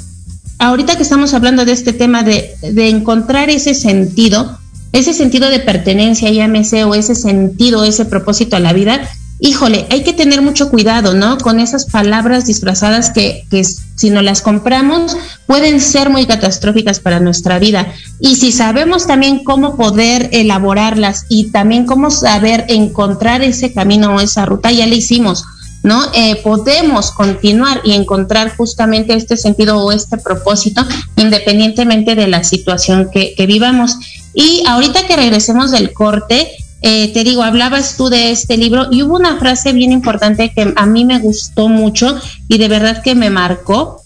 [0.59, 2.55] ahorita que estamos hablando de este tema de,
[2.89, 4.57] encontrar ese sentido,
[4.91, 9.01] ese sentido de pertenencia, llámese, o ese sentido, ese propósito a la vida,
[9.39, 11.37] híjole, hay que tener mucho cuidado, ¿no?
[11.37, 17.19] Con esas palabras disfrazadas que, que si no las compramos pueden ser muy catastróficas para
[17.19, 17.91] nuestra vida.
[18.19, 24.19] Y si sabemos también cómo poder elaborarlas y también cómo saber encontrar ese camino o
[24.21, 25.43] esa ruta, ya le hicimos.
[25.83, 26.05] ¿No?
[26.13, 30.85] Eh, podemos continuar y encontrar justamente este sentido o este propósito
[31.17, 33.97] independientemente de la situación que, vivamos.
[34.33, 39.03] Y ahorita que regresemos del corte, eh, te digo, hablabas tú de este libro y
[39.03, 42.17] hubo una frase bien importante que a mí me gustó mucho
[42.47, 44.01] y de verdad que me marcó,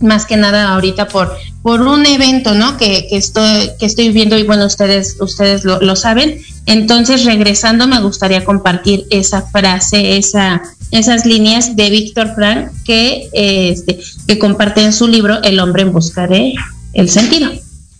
[0.00, 2.76] más que nada ahorita por, por un evento, ¿no?
[2.76, 6.40] Que, que, estoy, que estoy viendo y bueno, ustedes, ustedes lo, lo saben.
[6.66, 13.98] Entonces, regresando, me gustaría compartir esa frase, esa, esas líneas de Víctor Frank que, este,
[14.26, 16.54] que comparte en su libro El hombre en busca de
[16.92, 17.52] el sentido.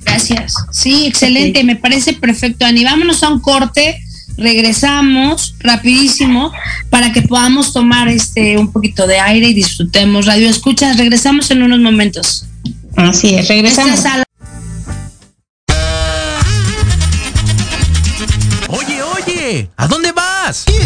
[0.05, 0.55] Gracias.
[0.71, 2.85] Sí, excelente, me parece perfecto, Ani.
[2.85, 4.01] Vámonos a un corte,
[4.37, 6.53] regresamos rapidísimo
[6.91, 10.27] para que podamos tomar este un poquito de aire y disfrutemos.
[10.27, 12.47] Radio Escuchas, regresamos en unos momentos.
[12.97, 14.01] Así es, regresamos.
[18.69, 20.65] Oye, oye, ¿a dónde vas?
[20.67, 20.86] ¿Quién, yo?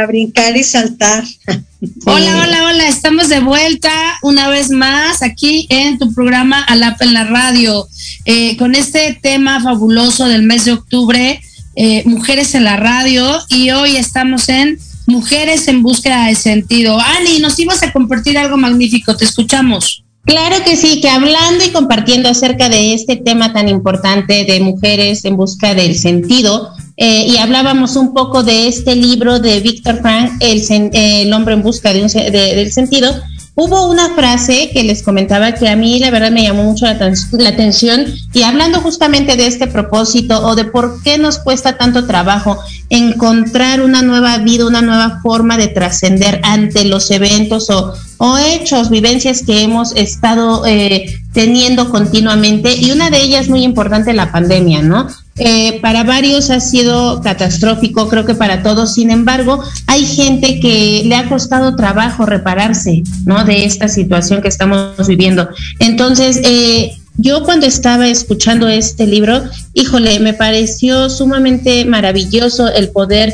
[0.00, 1.24] Para brincar y saltar.
[2.06, 3.90] Hola, hola, hola, estamos de vuelta
[4.22, 7.86] una vez más aquí en tu programa Alap en la radio,
[8.24, 11.42] eh, con este tema fabuloso del mes de octubre,
[11.76, 16.98] eh, Mujeres en la radio, y hoy estamos en Mujeres en búsqueda de sentido.
[16.98, 20.02] Ani, nos ibas a compartir algo magnífico, te escuchamos.
[20.24, 25.26] Claro que sí, que hablando y compartiendo acerca de este tema tan importante de mujeres
[25.26, 26.70] en busca del sentido,
[27.02, 31.94] eh, y hablábamos un poco de este libro de Víctor Frank, el, hombre en busca
[31.94, 33.10] del sentido,
[33.54, 37.48] hubo una frase que les comentaba que a mí la verdad me llamó mucho la,
[37.48, 42.58] atención y hablando justamente de este propósito o de por qué nos cuesta tanto trabajo
[42.90, 48.90] encontrar una nueva vida, una nueva forma de trascender ante los eventos o, o, hechos,
[48.90, 54.82] vivencias que hemos estado eh, teniendo continuamente y una de ellas muy importante la pandemia,
[54.82, 55.08] ¿no?
[55.42, 58.92] Eh, para varios ha sido catastrófico, creo que para todos.
[58.92, 63.44] Sin embargo, hay gente que le ha costado trabajo repararse, ¿no?
[63.44, 65.48] De esta situación que estamos viviendo.
[65.78, 73.32] Entonces, eh, yo cuando estaba escuchando este libro, híjole, me pareció sumamente maravilloso el poder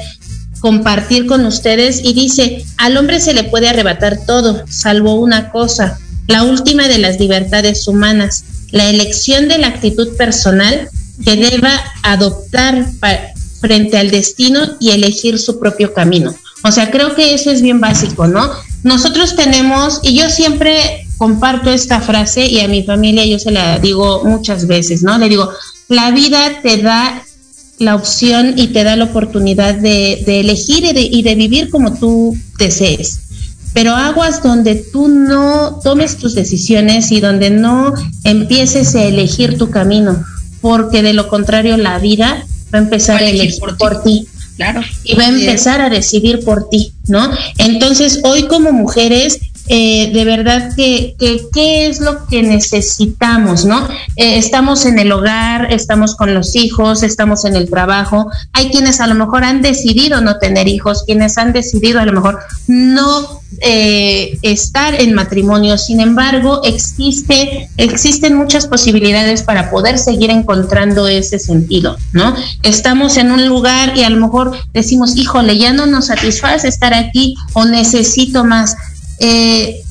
[0.60, 5.98] compartir con ustedes y dice, al hombre se le puede arrebatar todo, salvo una cosa,
[6.28, 10.88] la última de las libertades humanas, la elección de la actitud personal
[11.24, 12.86] que deba adoptar
[13.60, 16.34] frente al destino y elegir su propio camino.
[16.62, 18.50] O sea, creo que eso es bien básico, ¿no?
[18.82, 23.78] Nosotros tenemos, y yo siempre comparto esta frase y a mi familia yo se la
[23.78, 25.18] digo muchas veces, ¿no?
[25.18, 25.50] Le digo,
[25.88, 27.22] la vida te da
[27.78, 31.98] la opción y te da la oportunidad de, elegir y de, y de vivir como
[31.98, 33.20] tú desees
[33.76, 37.92] pero aguas donde tú no tomes tus decisiones y donde no
[38.24, 40.24] empieces a elegir tu camino,
[40.60, 42.44] porque de lo contrario la vida
[42.74, 44.26] va a empezar a elegir por, por ti.
[44.56, 44.80] Claro.
[45.04, 47.30] Y va a empezar a decidir por ti, ¿no?
[47.58, 49.38] Entonces, hoy como mujeres
[49.68, 53.86] eh, de verdad que, que, qué es lo que necesitamos, ¿no?
[54.16, 58.30] Eh, estamos en el hogar, estamos con los hijos, estamos en el trabajo.
[58.52, 62.12] Hay quienes a lo mejor han decidido no tener hijos, quienes han decidido a lo
[62.12, 62.38] mejor
[62.68, 65.78] no eh, estar en matrimonio.
[65.78, 72.34] Sin embargo, existe, existen muchas posibilidades para poder seguir encontrando ese sentido, ¿no?
[72.62, 76.94] Estamos en un lugar y a lo mejor decimos, híjole, ya no nos satisface estar
[76.94, 78.76] aquí o necesito más
[79.18, 79.82] eh,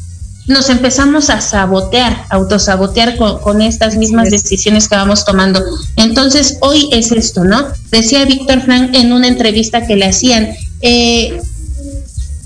[0.47, 5.63] nos empezamos a sabotear, autosabotear con, con estas mismas decisiones que vamos tomando.
[5.95, 7.67] Entonces, hoy es esto, ¿no?
[7.89, 10.49] Decía Víctor Frank en una entrevista que le hacían,
[10.81, 11.41] eh,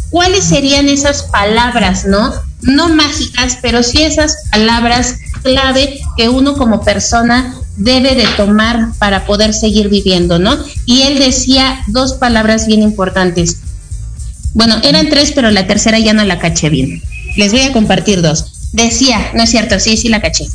[0.10, 2.34] ¿cuáles serían esas palabras, ¿no?
[2.62, 9.26] No mágicas, pero sí esas palabras clave que uno como persona debe de tomar para
[9.26, 10.58] poder seguir viviendo, ¿no?
[10.86, 13.58] Y él decía dos palabras bien importantes,
[14.54, 17.02] bueno, eran tres, pero la tercera ya no la caché bien.
[17.38, 18.72] Les voy a compartir dos.
[18.74, 20.46] Decía, no es cierto, sí, sí la caché.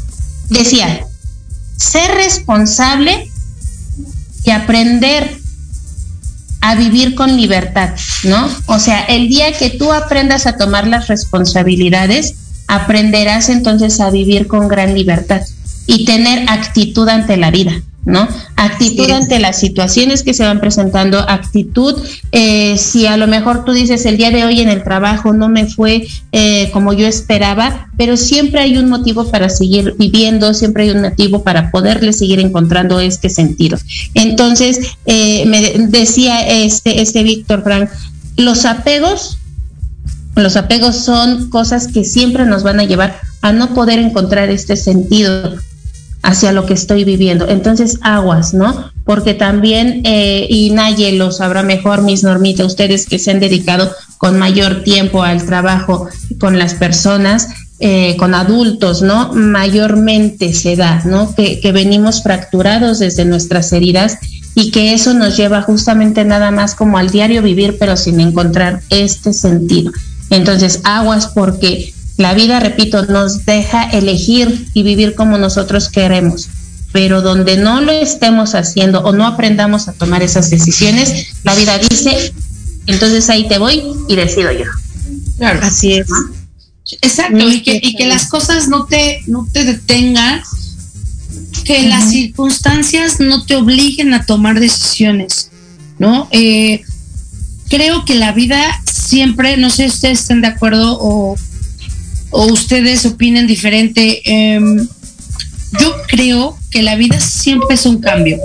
[0.51, 1.05] Decía,
[1.77, 3.31] ser responsable
[4.45, 5.39] y aprender
[6.61, 7.91] a vivir con libertad,
[8.25, 8.49] ¿no?
[8.67, 12.35] O sea, el día que tú aprendas a tomar las responsabilidades,
[12.69, 15.43] aprenderás entonces a vivir con gran libertad
[15.87, 17.83] y tener actitud ante la vida.
[18.05, 18.29] ¿No?
[18.57, 19.13] Actitud sí.
[19.13, 21.97] ante las situaciones que se van presentando, actitud,
[22.33, 25.49] eh, si a lo mejor tú dices el día de hoy en el trabajo no
[25.49, 30.85] me fue eh, como yo esperaba, pero siempre hay un motivo para seguir viviendo, siempre
[30.85, 33.79] hay un motivo para poderle seguir encontrando este sentido.
[34.15, 37.89] Entonces, eh, me decía este, este Víctor Frank,
[38.37, 39.39] los apegos,
[40.37, 44.77] los apegos son cosas que siempre nos van a llevar a no poder encontrar este
[44.77, 45.57] sentido
[46.25, 47.47] hacia lo que estoy viviendo.
[47.49, 48.91] Entonces, aguas, ¿no?
[49.05, 53.93] Porque también, eh, y Naye lo sabrá mejor, mis normitas, ustedes que se han dedicado
[54.17, 56.09] con mayor tiempo al trabajo
[56.41, 57.49] con las personas,
[57.79, 59.33] eh, con adultos, ¿no?
[59.35, 61.35] Mayormente se da, ¿no?
[61.35, 64.17] Que, que venimos fracturados desde nuestras heridas
[64.55, 68.81] y que eso nos lleva justamente nada más como al diario vivir, pero sin encontrar
[68.89, 69.93] este sentido.
[70.31, 76.49] Entonces, aguas porque la vida, repito, nos deja elegir y vivir como nosotros queremos,
[76.93, 81.79] pero donde no lo estemos haciendo o no aprendamos a tomar esas decisiones, la vida
[81.79, 82.33] dice,
[82.87, 84.67] entonces ahí te voy y decido yo.
[85.39, 85.61] Claro.
[85.63, 86.07] Así es.
[87.01, 90.43] Exacto, y que, y que las cosas no te, no te detengan,
[91.65, 95.51] que las circunstancias no te obliguen a tomar decisiones,
[95.99, 96.29] ¿no?
[96.31, 96.83] Eh,
[97.69, 101.37] creo que la vida siempre, no sé si ustedes estén de acuerdo o,
[102.35, 104.89] o ustedes opinen diferente, em,
[105.81, 108.39] yo creo que la vida siempre es un cambio,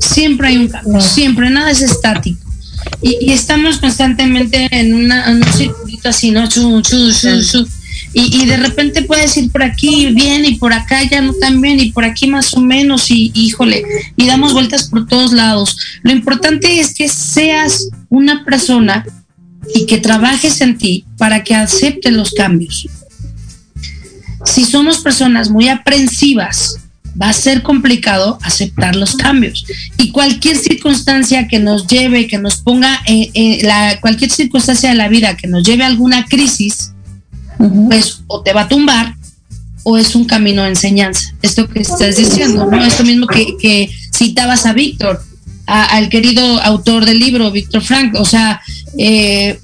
[0.00, 2.40] siempre hay un cambio, siempre, nada es estático.
[3.00, 6.48] Y, y estamos constantemente en, una, en un circulito así, ¿no?
[6.48, 7.66] Chu, chu, chu.
[8.12, 11.60] Y, y de repente puedes ir por aquí bien y por acá ya no tan
[11.60, 13.84] bien y por aquí más o menos y híjole,
[14.16, 15.76] y damos vueltas por todos lados.
[16.02, 19.06] Lo importante es que seas una persona
[19.72, 22.88] y que trabajes en ti para que aceptes los cambios.
[24.44, 26.76] Si somos personas muy aprensivas,
[27.20, 29.64] va a ser complicado aceptar los cambios.
[29.96, 34.96] Y cualquier circunstancia que nos lleve, que nos ponga, eh, eh, la, cualquier circunstancia de
[34.96, 36.92] la vida que nos lleve a alguna crisis,
[37.88, 39.14] pues o te va a tumbar
[39.82, 41.34] o es un camino de enseñanza.
[41.42, 42.84] Esto que estás diciendo, ¿no?
[42.84, 45.22] Esto mismo que, que citabas a Víctor,
[45.66, 48.14] al querido autor del libro, Víctor Frank.
[48.16, 48.60] O sea,
[48.98, 49.58] eh,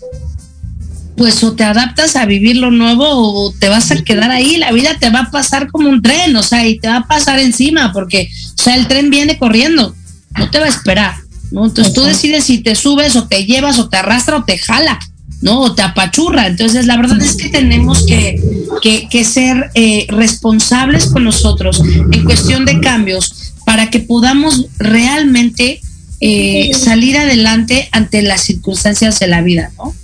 [1.17, 4.73] pues o te adaptas a vivir lo nuevo o te vas a quedar ahí, la
[4.73, 7.39] vida te va a pasar como un tren, o sea, y te va a pasar
[7.39, 9.95] encima, porque, o sea, el tren viene corriendo,
[10.37, 11.15] no te va a esperar,
[11.51, 11.67] ¿no?
[11.67, 14.99] Entonces tú decides si te subes o te llevas o te arrastra o te jala,
[15.41, 15.61] ¿no?
[15.61, 16.47] O te apachurra.
[16.47, 18.41] Entonces, la verdad es que tenemos que,
[18.83, 25.81] que, que ser eh, responsables con nosotros en cuestión de cambios para que podamos realmente
[26.21, 29.95] eh, salir adelante ante las circunstancias de la vida, ¿no?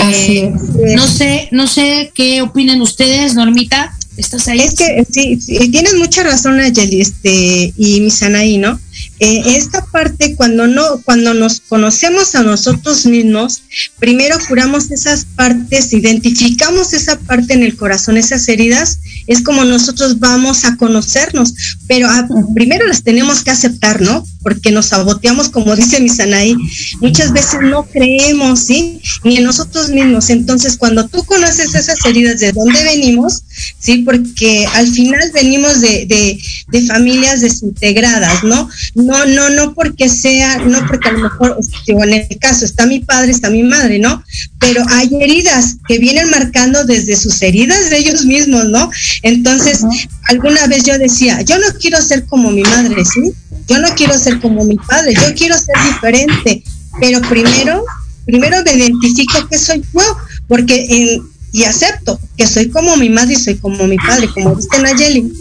[0.00, 0.52] Así Eh,
[0.86, 0.96] es.
[0.96, 3.96] no sé, no sé qué opinan ustedes, Normita.
[4.18, 4.60] ¿Estás ahí?
[4.60, 8.78] Es que sí, sí, tienes mucha razón, Ayeli, este, y Misanaí, ¿no?
[9.20, 13.62] Eh, esta parte, cuando no, cuando nos conocemos a nosotros mismos,
[13.98, 20.18] primero curamos esas partes, identificamos esa parte en el corazón, esas heridas, es como nosotros
[20.18, 21.54] vamos a conocernos,
[21.86, 22.06] pero
[22.54, 24.26] primero las tenemos que aceptar, ¿no?
[24.42, 26.56] Porque nos saboteamos, como dice Misanaí,
[27.00, 29.00] muchas veces no creemos, ¿sí?
[29.24, 30.30] Ni en nosotros mismos.
[30.30, 33.42] Entonces, cuando tú conoces esas heridas de dónde venimos,
[33.78, 33.98] ¿sí?
[33.98, 36.38] Porque al final venimos de, de,
[36.68, 38.68] de familias desintegradas, ¿no?
[38.94, 42.86] No, no, no porque sea, no porque a lo mejor, digo, en el caso está
[42.86, 44.22] mi padre, está mi madre, ¿no?
[44.58, 48.90] Pero hay heridas que vienen marcando desde sus heridas de ellos mismos, ¿no?
[49.22, 49.82] Entonces,
[50.28, 53.32] alguna vez yo decía, yo no quiero ser como mi madre, ¿sí?
[53.68, 56.62] Yo no quiero ser como mi padre, yo quiero ser diferente,
[57.00, 57.84] pero primero,
[58.24, 60.16] primero me identifico que soy yo,
[60.48, 64.54] porque en, y acepto que soy como mi madre y soy como mi padre, como
[64.54, 65.32] dice Nayeli.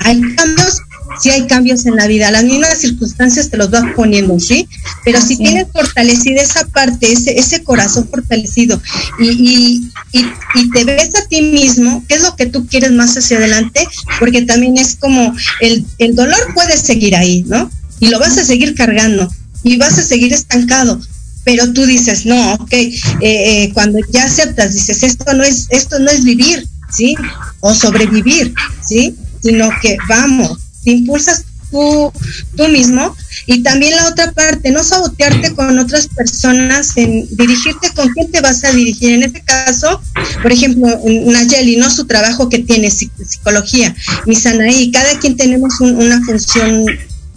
[0.00, 0.80] Hay cambios,
[1.20, 4.68] sí hay cambios en la vida, las mismas circunstancias te los vas poniendo, ¿sí?
[5.04, 8.80] Pero si tienes fortalecida esa parte, ese, ese corazón fortalecido
[9.18, 12.92] y, y, y, y te ves a ti mismo, ¿qué es lo que tú quieres
[12.92, 13.86] más hacia adelante?
[14.18, 17.70] Porque también es como el, el dolor puede seguir ahí, ¿no?
[17.98, 19.30] Y lo vas a seguir cargando
[19.62, 21.00] y vas a seguir estancado,
[21.44, 25.98] pero tú dices, no, ok, eh, eh, cuando ya aceptas, dices, esto no es, esto
[25.98, 27.14] no es vivir, ¿sí?
[27.60, 28.54] O sobrevivir,
[28.86, 29.14] ¿sí?
[29.42, 32.12] Sino que vamos, te impulsas tú,
[32.56, 33.16] tú mismo
[33.46, 38.40] y también la otra parte, no sabotearte con otras personas, en dirigirte con quién te
[38.40, 39.12] vas a dirigir.
[39.12, 40.00] En este caso,
[40.42, 41.88] por ejemplo, Nayeli, ¿no?
[41.90, 43.94] Su trabajo que tiene, psic- psicología,
[44.26, 46.84] Misanaí, cada quien tenemos un- una función,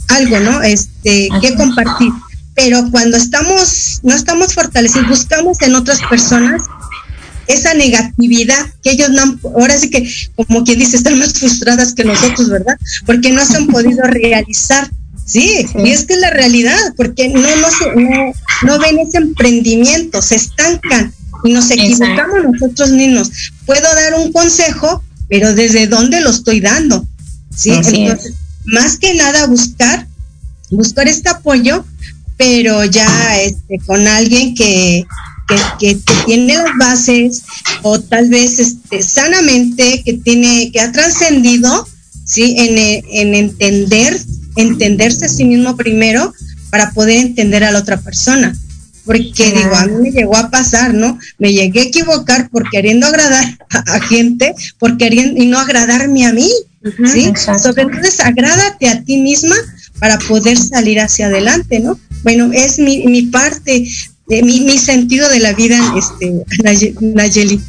[0.07, 0.61] algo, ¿no?
[0.63, 2.11] Este, que compartir
[2.55, 6.61] pero cuando estamos, no estamos fortalecidos, buscamos en otras personas
[7.47, 11.93] esa negatividad que ellos no han, ahora sí que como quien dice, están más frustradas
[11.93, 12.77] que nosotros, ¿verdad?
[13.05, 14.89] Porque no se han podido realizar.
[15.25, 18.33] Sí, y es que es la realidad, porque no, no, se, no,
[18.63, 21.13] no ven ese emprendimiento, se estancan
[21.45, 23.31] y nos equivocamos nosotros mismos.
[23.65, 27.07] Puedo dar un consejo, pero ¿desde dónde lo estoy dando?
[27.55, 28.11] Sí, Así es.
[28.11, 28.33] entonces,
[28.65, 30.07] más que nada buscar,
[30.69, 31.85] buscar este apoyo
[32.37, 35.05] pero ya este, con alguien que,
[35.47, 37.43] que, que, que tiene las bases
[37.81, 41.87] o tal vez este, sanamente que tiene que ha trascendido
[42.25, 44.19] sí en, eh, en entender
[44.55, 46.33] entenderse a sí mismo primero
[46.69, 48.55] para poder entender a la otra persona.
[49.05, 53.05] Porque digo a mí me llegó a pasar no me llegué a equivocar por queriendo
[53.05, 56.49] agradar a, a gente por queriendo y no agradarme a mí
[57.11, 57.63] sí exacto.
[57.63, 59.55] sobre entonces agrádate a ti misma
[59.99, 61.97] para poder salir hacia adelante, ¿no?
[62.23, 63.87] Bueno, es mi, mi parte,
[64.27, 66.31] de mi, mi sentido de la vida, este,
[66.63, 67.59] Naye- Nayeli.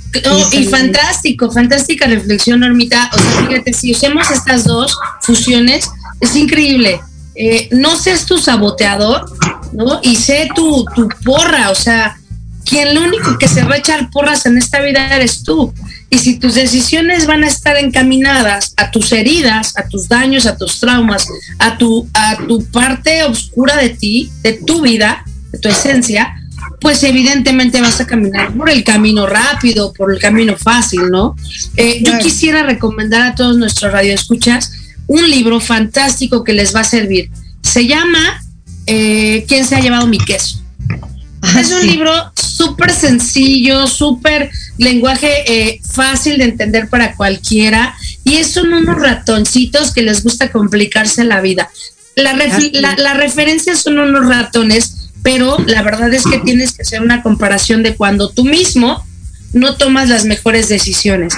[0.53, 3.11] Y fantástico, fantástica reflexión, Normita.
[3.13, 5.91] O sea, fíjate, si usamos estas dos fusiones,
[6.21, 7.01] es increíble.
[7.35, 9.25] Eh, no seas tu saboteador,
[9.73, 10.01] ¿no?
[10.03, 12.17] Y sé tu, tu porra, o sea,
[12.65, 15.75] quien lo único que se va a echar porras en esta vida eres tú.
[16.11, 20.57] Y si tus decisiones van a estar encaminadas a tus heridas, a tus daños, a
[20.57, 21.27] tus traumas,
[21.59, 26.37] a tu, a tu parte oscura de ti, de tu vida, de tu esencia,
[26.85, 31.35] pues evidentemente vas a caminar por el camino rápido, por el camino fácil, ¿no?
[31.79, 34.71] Eh, yo quisiera recomendar a todos nuestros radioescuchas
[35.07, 37.31] un libro fantástico que les va a servir.
[37.63, 38.43] Se llama
[38.87, 40.61] eh, ¿Quién se ha llevado mi queso?
[41.41, 41.87] Ah, es un sí.
[41.89, 49.91] libro súper sencillo, súper lenguaje eh, fácil de entender para cualquiera y son unos ratoncitos
[49.93, 51.71] que les gusta complicarse la vida.
[52.15, 52.81] La, ref- Así es.
[52.83, 57.23] la, la referencia son unos ratones, pero la verdad es que tienes que hacer una
[57.23, 59.03] comparación de cuando tú mismo
[59.55, 61.33] no tomas las mejores decisiones.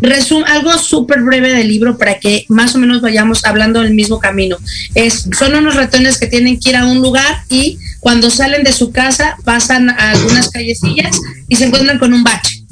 [0.00, 4.20] Resum algo súper breve del libro para que más o menos vayamos hablando del mismo
[4.20, 4.56] camino.
[4.94, 8.72] Es, son unos ratones que tienen que ir a un lugar y cuando salen de
[8.72, 11.16] su casa pasan a algunas callecillas
[11.48, 12.62] y se encuentran con un bache,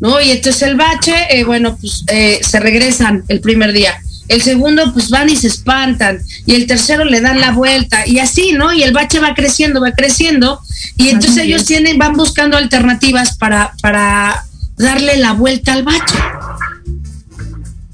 [0.00, 0.18] ¿no?
[0.22, 4.00] Y entonces el bache, eh, bueno, pues eh, se regresan el primer día.
[4.30, 6.20] El segundo, pues van y se espantan.
[6.46, 8.06] Y el tercero le dan la vuelta.
[8.06, 8.72] Y así, ¿no?
[8.72, 10.60] Y el bache va creciendo, va creciendo.
[10.96, 14.44] Y entonces ellos tienen, van buscando alternativas para, para
[14.76, 16.14] darle la vuelta al bache.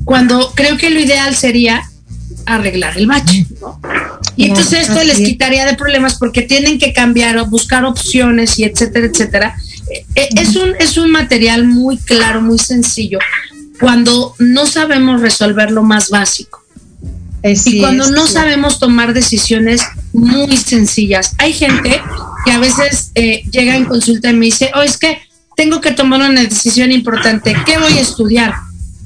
[0.04, 1.82] Cuando creo que lo ideal sería
[2.44, 3.80] arreglar el bache, ¿no?
[4.36, 5.26] Y entonces esto les es.
[5.26, 9.56] quitaría de problemas porque tienen que cambiar o buscar opciones y etcétera, etcétera.
[9.90, 13.18] Eh, eh, es, un, es un material muy claro, muy sencillo,
[13.80, 16.66] cuando no sabemos resolver lo más básico
[17.42, 18.32] Así y cuando es, no sí.
[18.32, 21.34] sabemos tomar decisiones muy sencillas.
[21.38, 22.00] Hay gente
[22.44, 25.20] que a veces eh, llega en consulta y me dice, oh, es que
[25.56, 28.54] tengo que tomar una decisión importante, ¿qué voy a estudiar?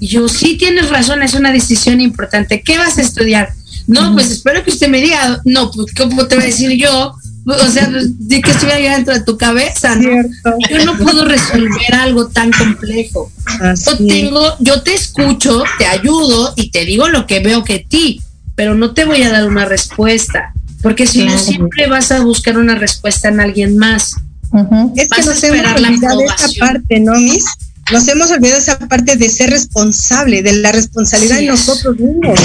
[0.01, 3.53] Y yo, sí tienes razón, es una decisión importante, ¿qué vas a estudiar?
[3.87, 7.15] No, pues espero que usted me diga, no, pues ¿cómo te voy a decir yo?
[7.47, 10.03] O sea, de que estuviera yo dentro de tu cabeza, ¿no?
[10.03, 10.55] Cierto.
[10.71, 13.33] Yo no puedo resolver algo tan complejo.
[13.59, 17.79] Yo Así tengo, yo te escucho, te ayudo y te digo lo que veo que
[17.79, 18.21] ti,
[18.55, 22.59] pero no te voy a dar una respuesta, porque si no siempre vas a buscar
[22.59, 24.17] una respuesta en alguien más.
[24.53, 24.93] Ujú.
[24.97, 27.45] Es que nos hemos olvidado esa parte, ¿no, Miss?
[27.91, 31.45] Nos hemos olvidado esa parte de ser responsable, de la responsabilidad Sí.
[31.47, 32.39] de nosotros mismos.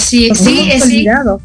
[0.00, 0.96] Sí, Nos sí, hemos sí.
[0.96, 1.40] olvidado.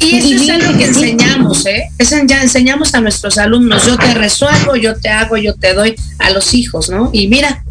[0.00, 1.90] Y eso es algo que enseñamos, ¿eh?
[1.98, 3.86] Eso ya enseñamos a nuestros alumnos.
[3.86, 7.10] Yo te resuelvo, yo te hago, yo te doy a los hijos, ¿no?
[7.12, 7.64] Y mira,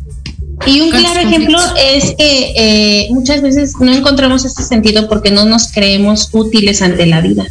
[0.65, 5.31] Y un ¿Cuántos claro ejemplo es que eh, muchas veces no encontramos este sentido porque
[5.31, 7.45] no nos creemos útiles ante la vida,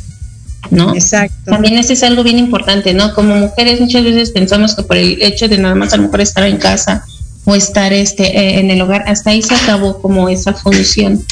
[0.70, 0.92] ¿no?
[0.94, 1.36] Exacto.
[1.44, 3.14] También ese es algo bien importante, ¿no?
[3.14, 6.20] Como mujeres muchas veces pensamos que por el hecho de nada más a lo mejor
[6.20, 7.04] estar en casa
[7.46, 11.24] o estar este eh, en el hogar, hasta ahí se acabó como esa función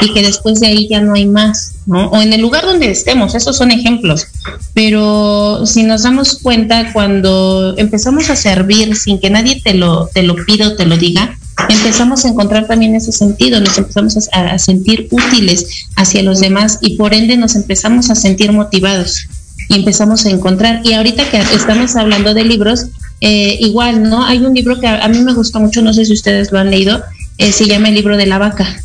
[0.00, 2.08] y que después de ahí ya no hay más, ¿no?
[2.08, 4.28] O en el lugar donde estemos, esos son ejemplos.
[4.74, 10.22] Pero si nos damos cuenta cuando empezamos a servir sin que nadie te lo te
[10.22, 11.36] lo pida o te lo diga,
[11.68, 16.78] empezamos a encontrar también ese sentido, nos empezamos a, a sentir útiles hacia los demás
[16.80, 19.26] y por ende nos empezamos a sentir motivados
[19.68, 20.82] y empezamos a encontrar.
[20.84, 22.86] Y ahorita que estamos hablando de libros,
[23.20, 24.24] eh, igual, ¿no?
[24.24, 26.70] Hay un libro que a, mí me gusta mucho, no sé si ustedes lo han
[26.70, 27.02] leído,
[27.38, 28.82] eh, se llama El libro de la vaca,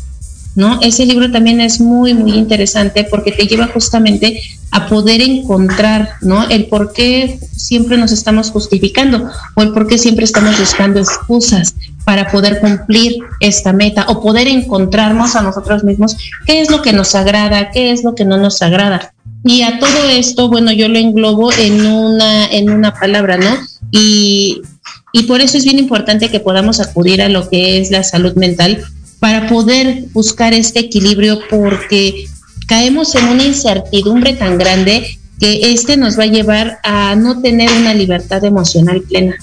[0.54, 0.80] ¿no?
[0.80, 6.48] Ese libro también es muy, muy interesante porque te lleva justamente a poder encontrar, ¿no?
[6.48, 11.74] El por qué siempre nos estamos justificando o el por qué siempre estamos buscando excusas
[12.04, 16.16] para poder cumplir esta meta o poder encontrarnos a nosotros mismos
[16.46, 19.12] qué es lo que nos agrada, qué es lo que no nos agrada.
[19.44, 23.58] Y a todo esto, bueno, yo lo englobo en una, en una palabra, ¿no?
[23.90, 24.62] Y,
[25.12, 28.34] y por eso es bien importante que podamos acudir a lo que es la salud
[28.34, 28.84] mental
[29.18, 32.26] para poder buscar este equilibrio porque
[32.66, 37.70] caemos en una incertidumbre tan grande que este nos va a llevar a no tener
[37.72, 39.36] una libertad emocional plena,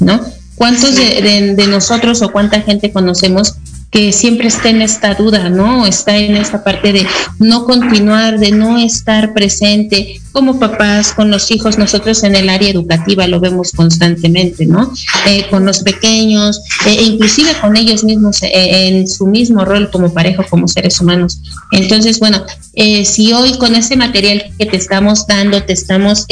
[0.00, 0.20] ¿no?
[0.56, 3.54] ¿Cuántos de, de, de nosotros o cuánta gente conocemos
[3.90, 5.86] que siempre está en esta duda, ¿no?
[5.86, 7.06] Está en esta parte de
[7.38, 12.68] no continuar, de no estar presente como papás, con los hijos, nosotros en el área
[12.68, 14.92] educativa lo vemos constantemente, ¿no?
[15.26, 20.12] Eh, con los pequeños, eh, inclusive con ellos mismos eh, en su mismo rol como
[20.12, 21.40] pareja, como seres humanos.
[21.72, 26.26] Entonces, bueno, eh, si hoy con ese material que te estamos dando, te estamos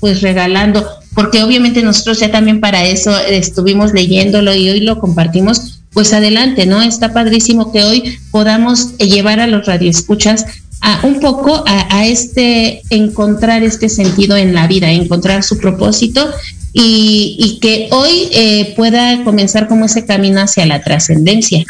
[0.00, 5.71] pues regalando, porque obviamente nosotros ya también para eso estuvimos leyéndolo y hoy lo compartimos,
[5.92, 6.82] pues adelante, ¿no?
[6.82, 10.46] Está padrísimo que hoy podamos llevar a los radioescuchas
[10.80, 16.28] a un poco a, a, este encontrar este sentido en la vida, encontrar su propósito
[16.72, 21.64] y, y que hoy eh, pueda comenzar como ese camino hacia la trascendencia.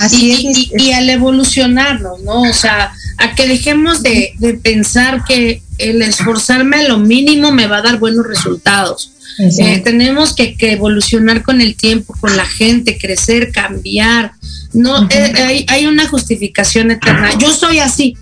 [0.00, 0.58] Así y, es.
[0.58, 2.42] Y, y, al evolucionarnos, ¿no?
[2.42, 7.66] O sea, a que dejemos de, de, pensar que el esforzarme a lo mínimo me
[7.66, 9.12] va a dar buenos resultados.
[9.40, 14.32] Eh, tenemos que, evolucionar con el tiempo, con la gente, crecer, cambiar.
[14.72, 17.30] No, eh, hay, hay una justificación eterna.
[17.38, 18.16] Yo soy así.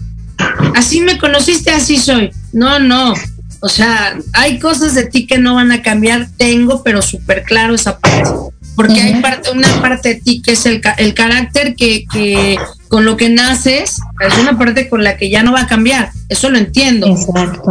[0.74, 2.30] Así me conociste, así soy.
[2.52, 3.14] No, no.
[3.60, 6.28] O sea, hay cosas de ti que no van a cambiar.
[6.36, 8.30] Tengo, pero súper claro esa parte
[8.78, 12.56] porque hay parte, una parte de ti que es el, el carácter que, que,
[12.86, 16.12] con lo que naces, es una parte con la que ya no va a cambiar,
[16.29, 17.16] eso lo entiendo,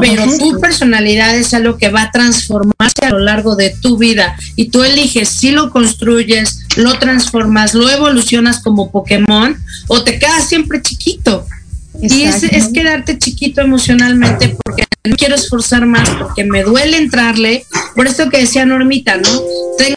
[0.01, 4.35] pero tu personalidad es algo que va a transformarse a lo largo de tu vida
[4.55, 9.55] y tú eliges si lo construyes, lo transformas, lo evolucionas como Pokémon
[9.87, 11.45] o te quedas siempre chiquito.
[12.01, 17.65] Y es, es, quedarte chiquito emocionalmente porque no quiero esforzar más, porque me duele entrarle.
[17.95, 19.29] Por esto que decía Normita, ¿no?
[19.79, 19.95] Tengo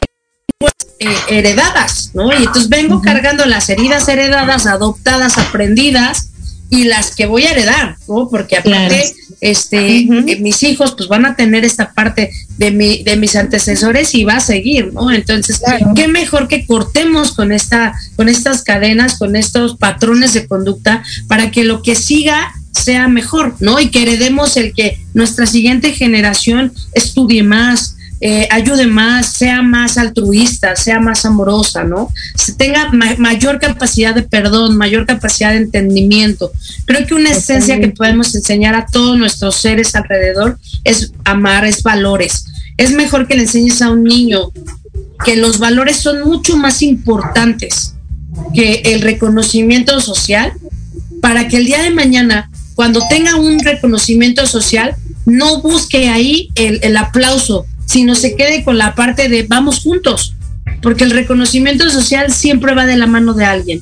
[0.97, 2.31] eh, heredadas, ¿no?
[2.33, 6.30] Y entonces vengo cargando las heridas heredadas, adoptadas, aprendidas
[6.71, 8.29] y las que voy a heredar, ¿no?
[8.29, 13.17] Porque aparte, este, eh, mis hijos pues van a tener esta parte de mi, de
[13.17, 15.11] mis antecesores y va a seguir, ¿no?
[15.11, 15.61] Entonces,
[15.95, 21.51] qué mejor que cortemos con esta, con estas cadenas, con estos patrones de conducta para
[21.51, 23.81] que lo que siga sea mejor, ¿no?
[23.81, 29.97] Y que heredemos el que nuestra siguiente generación estudie más, eh, ayude más, sea más
[29.97, 32.13] altruista, sea más amorosa, ¿no?
[32.35, 36.51] Se tenga mayor capacidad de perdón, mayor capacidad de entendimiento.
[36.85, 41.81] Creo que una esencia que podemos enseñar a todos nuestros seres alrededor es amar, es
[41.81, 42.45] valores.
[42.77, 44.51] Es mejor que le enseñes a un niño
[45.25, 47.95] que los valores son mucho más importantes
[48.53, 50.53] que el reconocimiento social
[51.21, 54.95] para que el día de mañana, cuando tenga un reconocimiento social,
[55.25, 60.35] no busque ahí el, el aplauso, sino se quede con la parte de vamos juntos,
[60.81, 63.81] porque el reconocimiento social siempre va de la mano de alguien.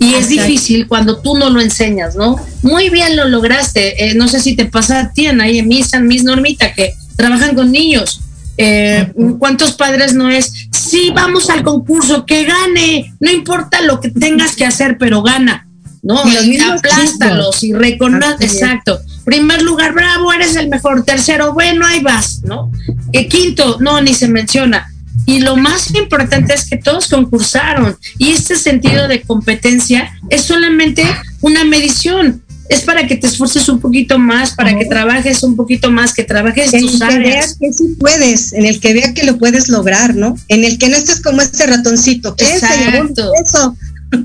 [0.00, 2.36] Y es difícil cuando tú no lo enseñas, ¿no?
[2.62, 4.10] Muy bien lo lograste.
[4.10, 6.94] Eh, no sé si te pasa a ti, Ana, y en mis, mis Normita, que
[7.16, 8.20] trabajan con niños.
[8.56, 10.52] Eh, ¿Cuántos padres no es?
[10.70, 15.63] Sí, vamos al concurso, que gane, no importa lo que tengas que hacer, pero gana,
[16.04, 16.22] ¿no?
[16.28, 19.00] Y aplástalos y reconoce, exacto.
[19.24, 21.04] Primer lugar, bravo, eres el mejor.
[21.04, 22.70] Tercero, bueno, ahí vas, ¿no?
[23.12, 24.90] El quinto, no, ni se menciona.
[25.26, 27.96] Y lo más importante es que todos concursaron.
[28.18, 31.04] Y este sentido de competencia es solamente
[31.40, 32.42] una medición.
[32.68, 36.24] Es para que te esfuerces un poquito más, para que trabajes un poquito más, que
[36.24, 37.22] trabajes en tus áreas.
[37.22, 40.34] veas que sí puedes, en el que vea que lo puedes lograr, ¿no?
[40.48, 43.30] En el que no estés como este ratoncito, que Exacto.
[43.42, 43.76] eso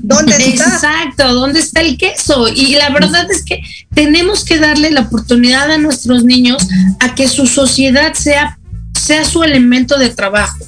[0.02, 0.64] ¿Dónde está?
[0.64, 2.48] Exacto, ¿dónde está el queso?
[2.48, 3.62] Y la verdad es que
[3.94, 6.66] tenemos que darle la oportunidad a nuestros niños
[7.00, 8.58] a que su sociedad sea,
[8.98, 10.58] sea su elemento de trabajo.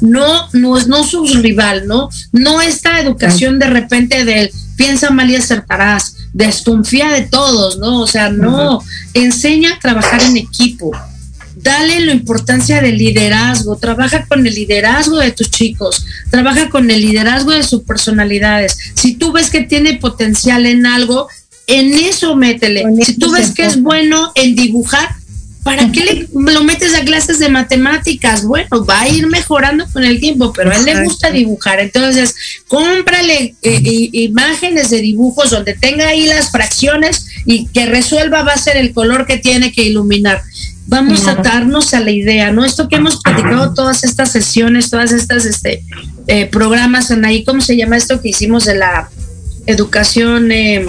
[0.00, 2.08] No, no, no su rival, ¿no?
[2.32, 8.00] No esta educación de repente del piensa mal y acertarás, desconfía de todos, ¿no?
[8.00, 10.90] O sea, no, enseña a trabajar en equipo
[11.62, 17.00] dale la importancia del liderazgo, trabaja con el liderazgo de tus chicos, trabaja con el
[17.00, 18.76] liderazgo de sus personalidades.
[18.94, 21.28] Si tú ves que tiene potencial en algo,
[21.66, 22.84] en eso métele.
[23.04, 25.08] Si tú ves que es bueno en dibujar,
[25.62, 28.44] ¿para qué le, lo metes a clases de matemáticas?
[28.44, 31.80] Bueno, va a ir mejorando con el tiempo, pero a él le gusta dibujar.
[31.80, 32.34] Entonces,
[32.68, 33.80] cómprale eh,
[34.12, 38.92] imágenes de dibujos donde tenga ahí las fracciones y que resuelva va a ser el
[38.92, 40.42] color que tiene que iluminar
[40.90, 42.64] vamos a darnos a la idea, ¿no?
[42.64, 45.84] Esto que hemos platicado todas estas sesiones, todas estas este,
[46.26, 49.08] eh, programas, ahí, ¿cómo se llama esto que hicimos de la
[49.66, 50.50] educación?
[50.50, 50.84] Eh,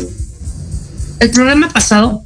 [1.20, 2.24] el programa pasado.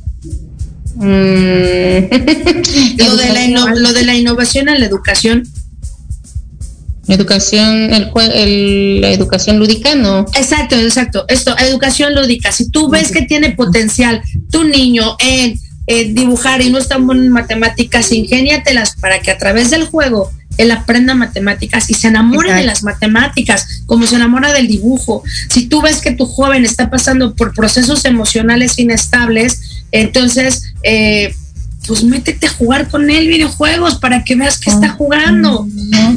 [0.95, 1.03] Mm.
[2.97, 5.43] lo, de la lo de la innovación en la educación.
[7.09, 10.21] Educación, el, la educación lúdica, ¿no?
[10.33, 11.25] Exacto, exacto.
[11.27, 12.53] Esto, educación lúdica.
[12.53, 17.21] Si tú ves que tiene potencial tu niño en eh, dibujar y no está bueno
[17.21, 22.53] en matemáticas, ingéniatelas para que a través del juego él aprenda matemáticas y se enamore
[22.53, 25.23] de las matemáticas, como se enamora del dibujo.
[25.49, 31.35] Si tú ves que tu joven está pasando por procesos emocionales inestables, entonces, eh,
[31.85, 35.67] pues métete a jugar con él videojuegos para que veas que está jugando.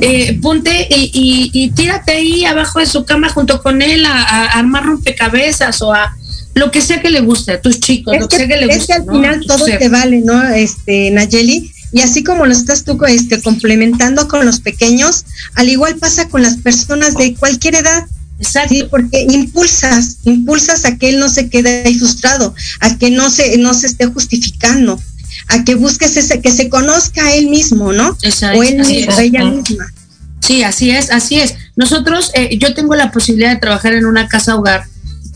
[0.01, 5.83] Eh, ponte y, tírate ahí abajo de su cama junto con él a armar rompecabezas
[5.83, 6.17] o a
[6.59, 8.81] lo que sea que le guste a tus chicos, lo que, sea que le guste.
[8.81, 10.43] Es que al final todo te vale, ¿no?
[10.51, 15.97] Este, Nayeli, y así como lo estás tú este, complementando con los pequeños, al igual
[15.97, 18.05] pasa con las personas de cualquier edad.
[18.39, 18.75] Exacto.
[18.75, 18.85] ¿sí?
[18.89, 23.57] Porque impulsas, impulsas a que él no se quede ahí frustrado, a que no se,
[23.59, 25.01] no se esté justificando,
[25.49, 28.17] a que busques ese, que se conozca a él mismo, ¿no?
[28.23, 28.59] Exacto.
[28.59, 28.81] O él
[29.19, 29.93] ella misma.
[30.41, 31.55] Sí, así es, así es.
[31.75, 34.85] Nosotros, eh, yo tengo la posibilidad de trabajar en una casa hogar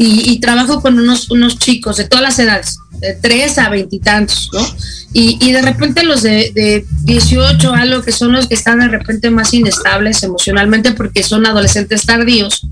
[0.05, 2.79] y, trabajo con unos, unos chicos de todas las edades.
[2.99, 4.67] de 3 a veintitantos, ¿no?
[5.13, 8.89] Y, y, de repente los de, de 18, algo que son los que están de
[8.89, 12.67] repente más inestables emocionalmente porque son adolescentes tardíos,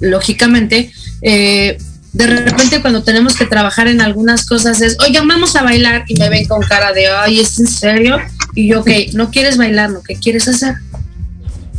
[0.00, 1.78] lógicamente, eh,
[2.12, 6.18] de repente cuando tenemos que trabajar en algunas cosas es, oigan, vamos a bailar y
[6.18, 8.18] me ven con cara de, ay, ¿es en serio?
[8.54, 10.02] Y yo, ok, no quieres bailar, ¿no?
[10.02, 10.76] ¿Qué quieres hacer?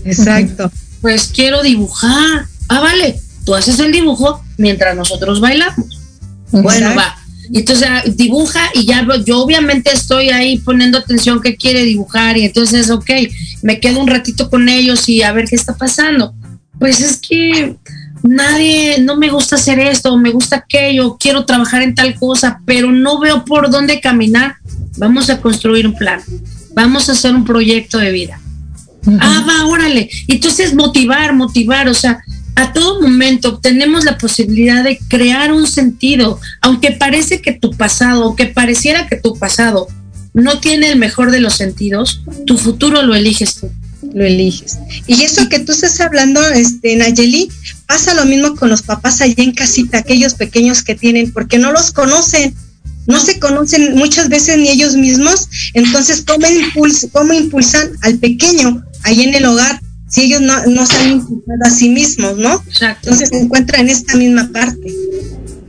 [0.06, 0.72] Exacto.
[1.02, 2.46] Pues quiero dibujar.
[2.70, 6.02] Ah, vale, tú haces el dibujo mientras nosotros bailamos.
[6.52, 7.18] Bueno, va.
[7.54, 12.90] Entonces dibuja y ya yo obviamente estoy ahí poniendo atención que quiere dibujar y entonces,
[12.90, 13.10] ok,
[13.62, 16.34] me quedo un ratito con ellos y a ver qué está pasando.
[16.80, 17.76] Pues es que
[18.24, 22.92] nadie, no me gusta hacer esto, me gusta aquello, quiero trabajar en tal cosa, pero
[22.92, 24.56] no veo por dónde caminar.
[24.98, 26.22] Vamos a construir un plan,
[26.74, 28.40] vamos a hacer un proyecto de vida.
[29.22, 30.10] Ah, va, órale.
[30.28, 32.20] Entonces motivar, motivar, o sea,
[32.58, 38.24] a todo momento tenemos la posibilidad de crear un sentido, aunque parece que tu pasado,
[38.24, 39.88] aunque pareciera que tu pasado
[40.34, 43.70] no tiene el mejor de los sentidos, tu futuro lo eliges tú.
[44.12, 44.80] Lo eliges.
[45.06, 47.50] Y eso que tú estás hablando, este, Nayeli,
[47.86, 51.72] pasa lo mismo con los papás allá en casita, aquellos pequeños que tienen, porque no
[51.72, 52.56] los conocen,
[53.06, 58.84] no se conocen muchas veces ni ellos mismos, entonces, ¿cómo, impuls cómo impulsan al pequeño
[59.04, 62.64] ahí en el hogar si ellos no, no se han impulsado a sí mismos, ¿no?
[62.68, 63.10] Exacto.
[63.10, 64.94] Entonces se encuentra en esta misma parte.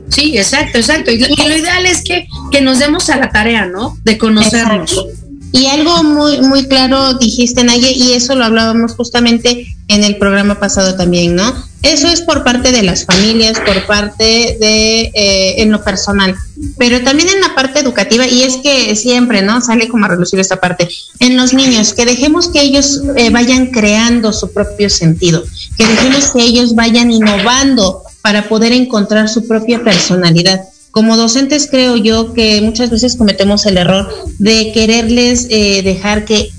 [0.09, 1.11] Sí, exacto, exacto.
[1.11, 3.97] Y lo, y lo ideal es que, que, nos demos a la tarea, ¿no?
[4.03, 4.91] De conocernos.
[4.91, 5.29] Exacto.
[5.51, 10.59] Y algo muy, muy claro dijiste, Naye, y eso lo hablábamos justamente en el programa
[10.59, 11.68] pasado también, ¿no?
[11.81, 16.35] Eso es por parte de las familias, por parte de, eh, en lo personal,
[16.77, 19.61] pero también en la parte educativa, y es que siempre, ¿no?
[19.61, 23.67] Sale como a relucir esta parte, en los niños, que dejemos que ellos eh, vayan
[23.67, 25.43] creando su propio sentido,
[25.77, 30.61] que dejemos que ellos vayan innovando para poder encontrar su propia personalidad
[30.91, 36.51] como docentes creo yo que muchas veces cometemos el error de quererles eh, dejar que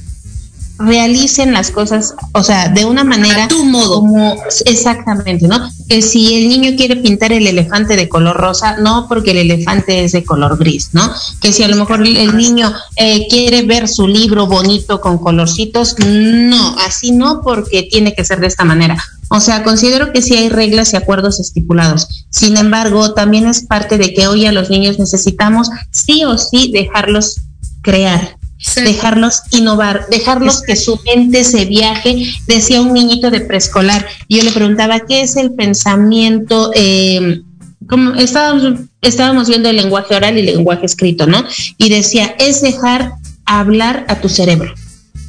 [0.80, 4.00] realicen las cosas, o sea, de una manera a tu modo.
[4.00, 5.70] como exactamente, ¿no?
[5.88, 10.04] Que si el niño quiere pintar el elefante de color rosa, no porque el elefante
[10.04, 11.02] es de color gris, ¿no?
[11.40, 15.96] Que si a lo mejor el niño eh, quiere ver su libro bonito con colorcitos,
[15.98, 18.96] no, así no porque tiene que ser de esta manera.
[19.28, 22.26] O sea, considero que sí hay reglas y acuerdos estipulados.
[22.30, 26.72] Sin embargo, también es parte de que hoy a los niños necesitamos sí o sí
[26.72, 27.36] dejarlos
[27.82, 28.82] crear, Sí.
[28.82, 32.26] dejarlos innovar, dejarlos que su mente se viaje.
[32.46, 36.70] Decía un niñito de preescolar, yo le preguntaba, ¿qué es el pensamiento?
[36.74, 37.40] Eh,
[37.88, 41.42] como estábamos, estábamos viendo el lenguaje oral y el lenguaje escrito, ¿no?
[41.78, 43.14] Y decía, es dejar
[43.46, 44.74] hablar a tu cerebro,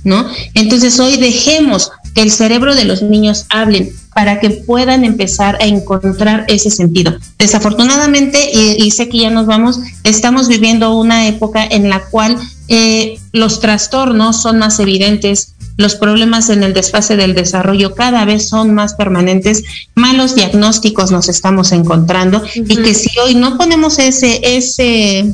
[0.03, 0.29] ¿no?
[0.53, 5.66] Entonces hoy dejemos que el cerebro de los niños hablen para que puedan empezar a
[5.66, 7.18] encontrar ese sentido.
[7.38, 12.38] Desafortunadamente, y, y sé que ya nos vamos, estamos viviendo una época en la cual
[12.68, 18.47] eh, los trastornos son más evidentes, los problemas en el desfase del desarrollo cada vez
[18.47, 19.64] son más permanentes,
[19.95, 22.66] malos diagnósticos nos estamos encontrando uh -huh.
[22.70, 25.34] y que si hoy no ponemos ese, ese,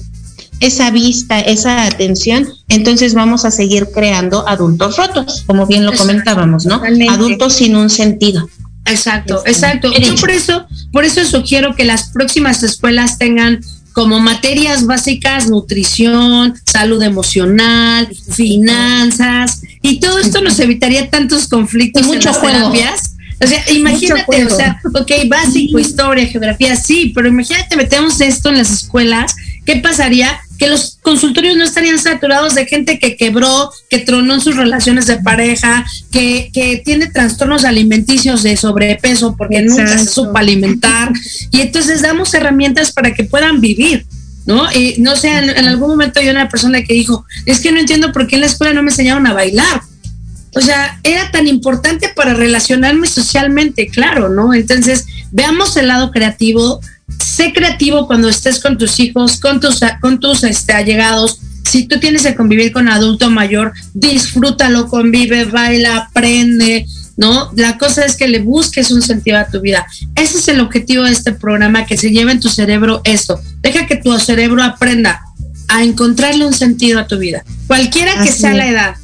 [0.60, 6.66] esa vista, esa atención, entonces vamos a seguir creando adultos rotos, como bien lo comentábamos,
[6.66, 6.78] ¿no?
[6.78, 7.14] Totalmente.
[7.14, 8.48] Adultos sin un sentido.
[8.86, 9.92] Exacto, exacto.
[10.00, 13.60] Yo por eso, por eso sugiero que las próximas escuelas tengan
[13.94, 22.10] como materias básicas, nutrición, salud emocional, finanzas, y todo esto nos evitaría tantos conflictos y
[22.10, 22.42] juego.
[22.42, 23.16] terapias.
[23.44, 28.58] O sea, imagínate, o sea, ok, básico, historia, geografía, sí, pero imagínate, metemos esto en
[28.58, 29.36] las escuelas,
[29.66, 30.40] ¿qué pasaría?
[30.58, 35.06] Que los consultorios no estarían saturados de gente que quebró, que tronó en sus relaciones
[35.08, 39.84] de pareja, que, que tiene trastornos alimenticios de sobrepeso porque Exacto.
[39.84, 41.12] nunca se supo alimentar.
[41.52, 44.06] Y entonces damos herramientas para que puedan vivir.
[44.46, 44.72] ¿no?
[44.72, 47.80] Y no sé, en, en, algún momento hay una persona que dijo, es que no
[47.80, 49.82] entiendo por qué en la escuela no me enseñaron a bailar.
[50.58, 54.54] O sea, era tan importante para relacionarme socialmente, claro, ¿no?
[54.54, 56.82] Entonces, veamos el lado creativo,
[57.24, 61.40] sé creativo cuando estés con tus hijos, con tus, con tus este, allegados.
[61.64, 66.86] Si tú tienes que convivir con adulto mayor, disfrútalo, convive, baila, aprende,
[67.18, 67.52] ¿no?
[67.56, 69.86] La cosa es que le busques un sentido a tu vida.
[70.16, 73.42] Ese es el objetivo de este programa, que se lleve en tu cerebro esto.
[73.62, 75.22] Deja que tu cerebro aprenda
[75.68, 78.58] a encontrarle un sentido a tu vida, cualquiera que sea es.
[78.58, 78.96] la edad,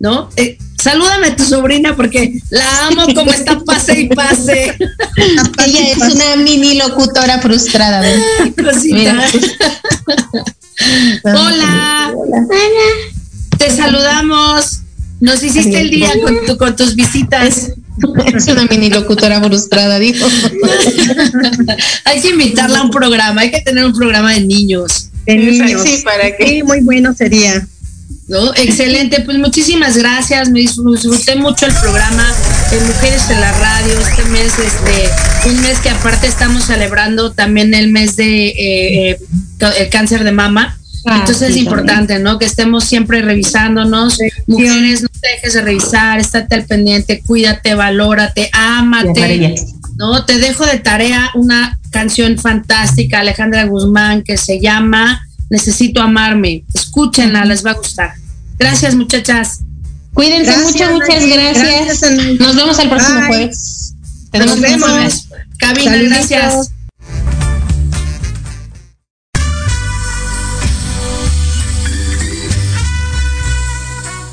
[0.00, 0.30] ¿no?
[0.36, 4.76] Eh, salúdame a tu sobrina porque la amo como está pase y pase.
[5.66, 8.02] Ella es una mini locutora frustrada.
[8.84, 9.24] Mira.
[11.24, 12.12] Hola.
[12.16, 12.46] Hola.
[13.58, 14.80] Te saludamos.
[15.20, 17.72] Nos hiciste el día con, tu, con tus visitas.
[18.34, 20.26] Es una mini locutora frustrada, dijo.
[22.04, 25.10] hay que invitarla a un programa, hay que tener un programa de niños.
[25.26, 25.82] de niños.
[25.82, 26.46] Sí, para que.
[26.46, 27.66] Sí, muy bueno sería.
[28.30, 28.54] ¿No?
[28.54, 32.24] Excelente, pues muchísimas gracias, me disfruté mucho el programa
[32.70, 37.74] de Mujeres en la Radio, este mes, este, un mes que aparte estamos celebrando también
[37.74, 39.18] el mes de eh, eh,
[39.78, 40.78] el cáncer de mama.
[41.06, 42.38] Ah, Entonces es importante, ¿no?
[42.38, 44.18] Que estemos siempre revisándonos.
[44.46, 49.56] Mujeres, no te dejes de revisar, estate al pendiente, cuídate, valórate, ámate.
[49.96, 56.62] No, te dejo de tarea una canción fantástica, Alejandra Guzmán, que se llama Necesito amarme.
[56.72, 58.19] Escúchenla, les va a gustar.
[58.60, 59.60] Gracias, muchachas.
[60.12, 62.02] Cuídense Gracias, mucho, muchas gracias.
[62.38, 63.26] Nos vemos el próximo Bye.
[63.28, 63.94] jueves.
[63.94, 65.28] Nos Tenemos vemos.
[65.58, 66.70] Cabina, gracias.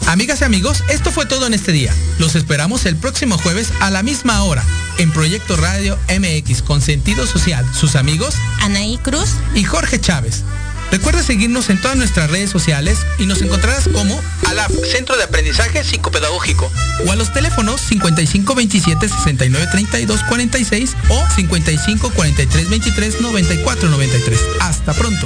[0.08, 1.94] Amigas y amigos, esto fue todo en este día.
[2.18, 4.64] Los esperamos el próximo jueves a la misma hora
[4.98, 7.66] en Proyecto Radio MX con sentido social.
[7.74, 9.30] Sus amigos Anaí Cruz.
[9.54, 10.44] y Jorge Chávez.
[10.92, 15.84] Recuerda seguirnos en todas nuestras redes sociales y nos encontrarás como ALAP, Centro de Aprendizaje
[15.84, 16.72] Psicopedagógico,
[17.06, 24.40] o a los teléfonos 5527 6932 46 o 55 43 23 94 93.
[24.62, 25.26] Hasta pronto.